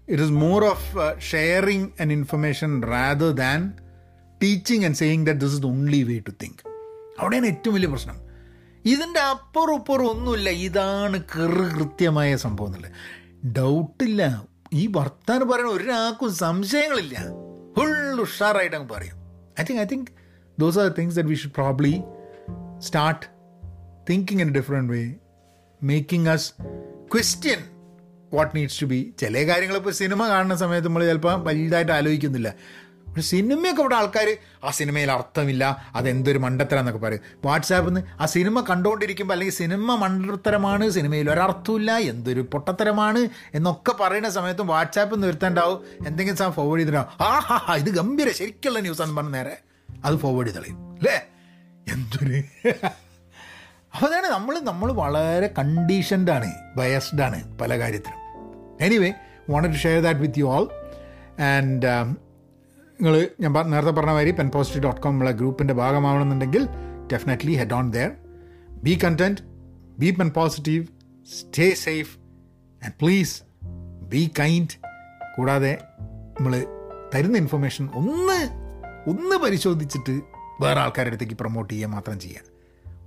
it 0.10 0.24
is 0.24 0.32
more 0.32 0.66
of 0.66 1.22
sharing 1.22 1.88
an 2.02 2.12
information 2.12 2.84
rather 2.84 3.32
than 3.32 3.74
teaching 4.44 4.86
and 4.86 4.96
saying 4.96 5.26
that 5.26 5.40
this 5.40 5.56
is 5.56 5.66
only 5.66 6.04
way 6.04 6.20
to 6.20 6.32
think 6.44 6.70
അവിടെയാണ് 7.20 7.46
ഏറ്റവും 7.46 7.74
വലിയ 7.76 7.88
പ്രശ്നം. 7.88 8.16
ഇതിന്റെ 8.86 9.20
അപ്പുറം 9.20 9.76
ഇപ്പുറം 9.76 10.10
ഒന്നുമില്ല. 10.10 10.50
ഇതാണ് 10.50 11.24
കൃത്യമായ 11.78 12.36
സംഭവം 12.36 12.68
എന്നുള്ളത്. 12.68 12.92
ഡൗട്ടില്ല 13.58 14.51
ഈ 14.74 14.88
വർത്താനം 14.88 15.48
പറയുന്ന 15.48 15.72
ഒരാൾക്കും 15.72 16.34
സംശയങ്ങളില്ല. 16.34 17.16
ഫുൾ 17.76 18.22
ഉഷാറായിട്ട് 18.22 18.76
അങ്ങ് 18.76 18.90
പറയും 18.90 19.18
I 19.62 19.64
think 19.70 19.82
I 19.82 19.86
think 19.86 20.08
those 20.60 20.80
are 20.80 20.88
things 20.88 21.16
that 21.16 21.30
we 21.30 21.36
should 21.36 21.52
probably 21.52 22.02
start 22.80 23.26
thinking 24.10 24.42
in 24.42 24.52
different 24.52 24.94
way 24.94 25.14
making 25.84 26.30
us 26.30 26.54
question 27.14 27.60
what 28.34 28.56
needs 28.56 28.82
to 28.82 28.86
be 28.86 29.14
ചില 29.20 29.48
കാര്യങ്ങളിപ്പോൾ 29.48 29.92
സിനിമ 29.92 30.28
കാണുന്ന 30.28 30.56
സമയത്ത് 30.56 30.88
നമ്മൾ 30.88 31.08
ചിലപ്പോൾ 31.08 31.44
വലുതായിട്ട് 31.44 31.92
ആലോചിക്കുന്നില്ല. 31.92 32.56
പക്ഷെ 33.12 33.30
സിനിമയൊക്കെ 33.30 33.82
ഇവിടെ 33.82 33.96
ആൾക്കാർ 33.96 34.38
ആ 34.64 34.70
സിനിമയിൽ 34.70 35.12
അർത്ഥമില്ല 35.12 35.64
അതെന്തൊരു 35.96 36.38
മണ്ടത്തരം 36.38 36.80
എന്നൊക്കെ 36.80 37.02
പറയും. 37.02 37.22
വാട്സാപ്പിൽ 37.46 37.90
നിന്ന് 37.90 38.02
ആ 38.22 38.26
സിനിമ 38.26 38.62
കണ്ടുകൊണ്ടിരിക്കുമ്പോൾ 38.70 39.34
അല്ലെങ്കിൽ 39.34 39.56
സിനിമ 39.56 39.96
മണ്ടത്തരമാണ് 39.96 40.90
സിനിമയിൽ 40.90 41.32
ഒരർത്ഥമില്ല 41.32 41.92
എന്തൊരു 41.92 42.42
പൊട്ടത്തരമാണ് 42.42 43.30
എന്നൊക്കെ 43.54 43.92
പറയുന്ന 43.92 44.30
സമയത്തും 44.30 44.68
വാട്സാപ്പിൽ 44.68 45.16
നിന്ന് 45.16 45.28
വരുത്തേണ്ടാവും 45.28 46.08
എന്തെങ്കിലും 46.08 46.38
സാ 46.38 46.50
ഫോർവേഡ് 46.50 46.80
ചെയ്തിട്ടുണ്ടാവും 46.80 47.24
ആ 47.24 47.40
ഹാ 47.40 47.58
ഹാ 47.58 47.76
ഇത് 47.76 47.90
ഗംഭീര 47.90 48.32
ശരിക്കുള്ള 48.32 48.80
ന്യൂസ് 48.80 49.02
പറഞ്ഞ 49.02 49.30
നേരെ 49.30 49.58
അത് 50.06 50.16
ഫോർവേഡ് 50.16 50.48
ചെയ്ത് 50.48 50.60
കളയും. 50.60 50.98
അല്ലേ? 50.98 51.18
എന്തൊരു 51.88 52.44
അപ്പോൾ 53.94 54.06
അതാണ് 54.06 54.28
നമ്മൾ 54.28 54.60
നമ്മൾ 54.60 54.92
വളരെ 54.92 55.54
കണ്ടീഷൻഡാണ് 55.58 56.52
ബയസ്ഡാണ് 56.78 57.58
പല 57.58 57.80
കാര്യത്തിലും. 57.80 58.20
Anyway 58.82 59.14
want 59.50 59.70
to 59.70 59.74
share 59.74 60.02
that 60.02 60.20
with 60.20 60.40
you 60.40 60.46
all 60.46 60.64
and 61.44 61.88
നിങ്ങൾ 63.02 63.28
ഞാൻ 63.40 63.54
നേരത്തെ 63.54 63.92
പറഞ്ഞ 63.92 64.10
മാതിരി 64.10 64.32
പെൻ 64.32 64.50
പോസിറ്റീവ് 64.50 64.84
ഡോട്ട് 64.84 65.02
കോം 65.02 65.20
ഉള്ള 65.20 65.32
ഗ്രൂപ്പിന്റെ 65.32 65.74
ഭാഗമാവണമെന്നുണ്ടെങ്കിൽ 65.74 66.68
definitely 67.14 67.54
head 67.54 67.74
on 67.74 67.92
there 67.92 68.12
be 68.70 69.00
content 69.04 69.42
be 70.00 70.12
open 70.12 70.30
positive 70.30 70.86
stay 71.40 71.74
safe 71.74 72.18
and 72.84 72.94
please 73.02 73.42
be 74.08 74.32
kind 74.40 74.80
കൂടാതെ 75.38 75.78
നമ്മൾ 76.02 76.66
തരുന്ന 77.16 77.38
ഇൻഫർമേഷൻ 77.38 77.90
ഒന്ന് 77.96 78.50
ഒന്ന് 79.10 79.36
പരിശോധിച്ചിട്ട് 79.36 80.22
വേറെ 80.62 80.80
ആൾക്കാരുടെ 80.80 81.10
അടുത്തേക്ക് 81.10 81.34
പ്രൊമോട്ട് 81.34 81.74
ചെയ്യുക 81.74 81.90
മാത്രം 81.90 82.20
ചെയ്യുക. 82.20 82.40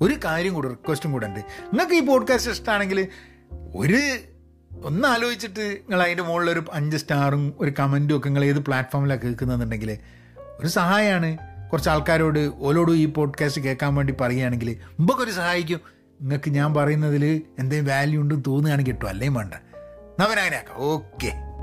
ഒരു 0.00 0.16
കാര്യം 0.24 0.54
കൂടെ 0.54 0.68
റിക്വസ്റ്റും 0.68 1.12
കൂടെ 1.12 1.26
ഉണ്ട്. 1.26 1.40
നിങ്ങൾക്ക് 1.40 1.94
ഈ 1.94 2.00
പോഡ്കാസ്റ്റ് 2.00 2.50
ഇഷ്ടമാണെങ്കിൽ 2.50 3.08
ഒരു 3.76 4.00
ഒന്ന് 4.82 5.08
ആലോചിച്ചിട്ട് 5.08 5.60
നിങ്ങൾ 5.60 6.02
അതിന്റെ 6.02 6.22
മുകളിൽ 6.22 6.50
ഒരു 6.50 6.64
അഞ്ച് 6.72 6.96
സ്റ്റാറും 6.96 7.54
ഒരു 7.60 7.72
കമന്റും 7.78 8.18
ഒക്കെ 8.18 8.28
നിങ്ങൾ 8.28 8.44
ഏത് 8.44 8.58
പ്ലാറ്റ്ഫോമിലാണ് 8.58 9.20
കേൾക്കുന്നതെന്നുണ്ടെങ്കിൽ 9.20 9.98
ഒരു 10.60 10.66
സഹായമാണ് 10.66 11.38
കുറച്ച് 11.72 11.90
ആൾക്കാരോട് 11.90 12.52
ഓലോടും 12.58 12.96
ഈ 12.96 13.06
പോഡ്കാസ്റ്റ് 13.06 13.62
കേൾക്കാൻ 13.62 13.94
വേണ്ടി 13.94 14.14
പറയുകയാണെങ്കിൽ 14.20 14.76
മുമ്പൊക്കെ 14.98 15.22
ഒരു 15.22 15.30
സഹായിക്കും. 15.30 15.80
നിങ്ങൾക്ക് 16.20 16.50
ഞാൻ 16.50 16.74
പറയുന്നതിൽ 16.74 17.42
എന്തെങ്കിലും 17.58 17.94
വാല്യൂ 17.94 18.20
ഉണ്ടെന്ന് 18.20 18.44
തോന്നുകയാണെങ്കിൽ 18.46 18.92
കിട്ടും 18.92 19.08
അല്ലെങ്കിൽ 19.08 19.38
വേണ്ട. 19.38 19.54
എന്നവനങ്ങനെ 19.54 20.56
ആക്കാം 20.56 20.76
ഓക്കെ 20.76 21.53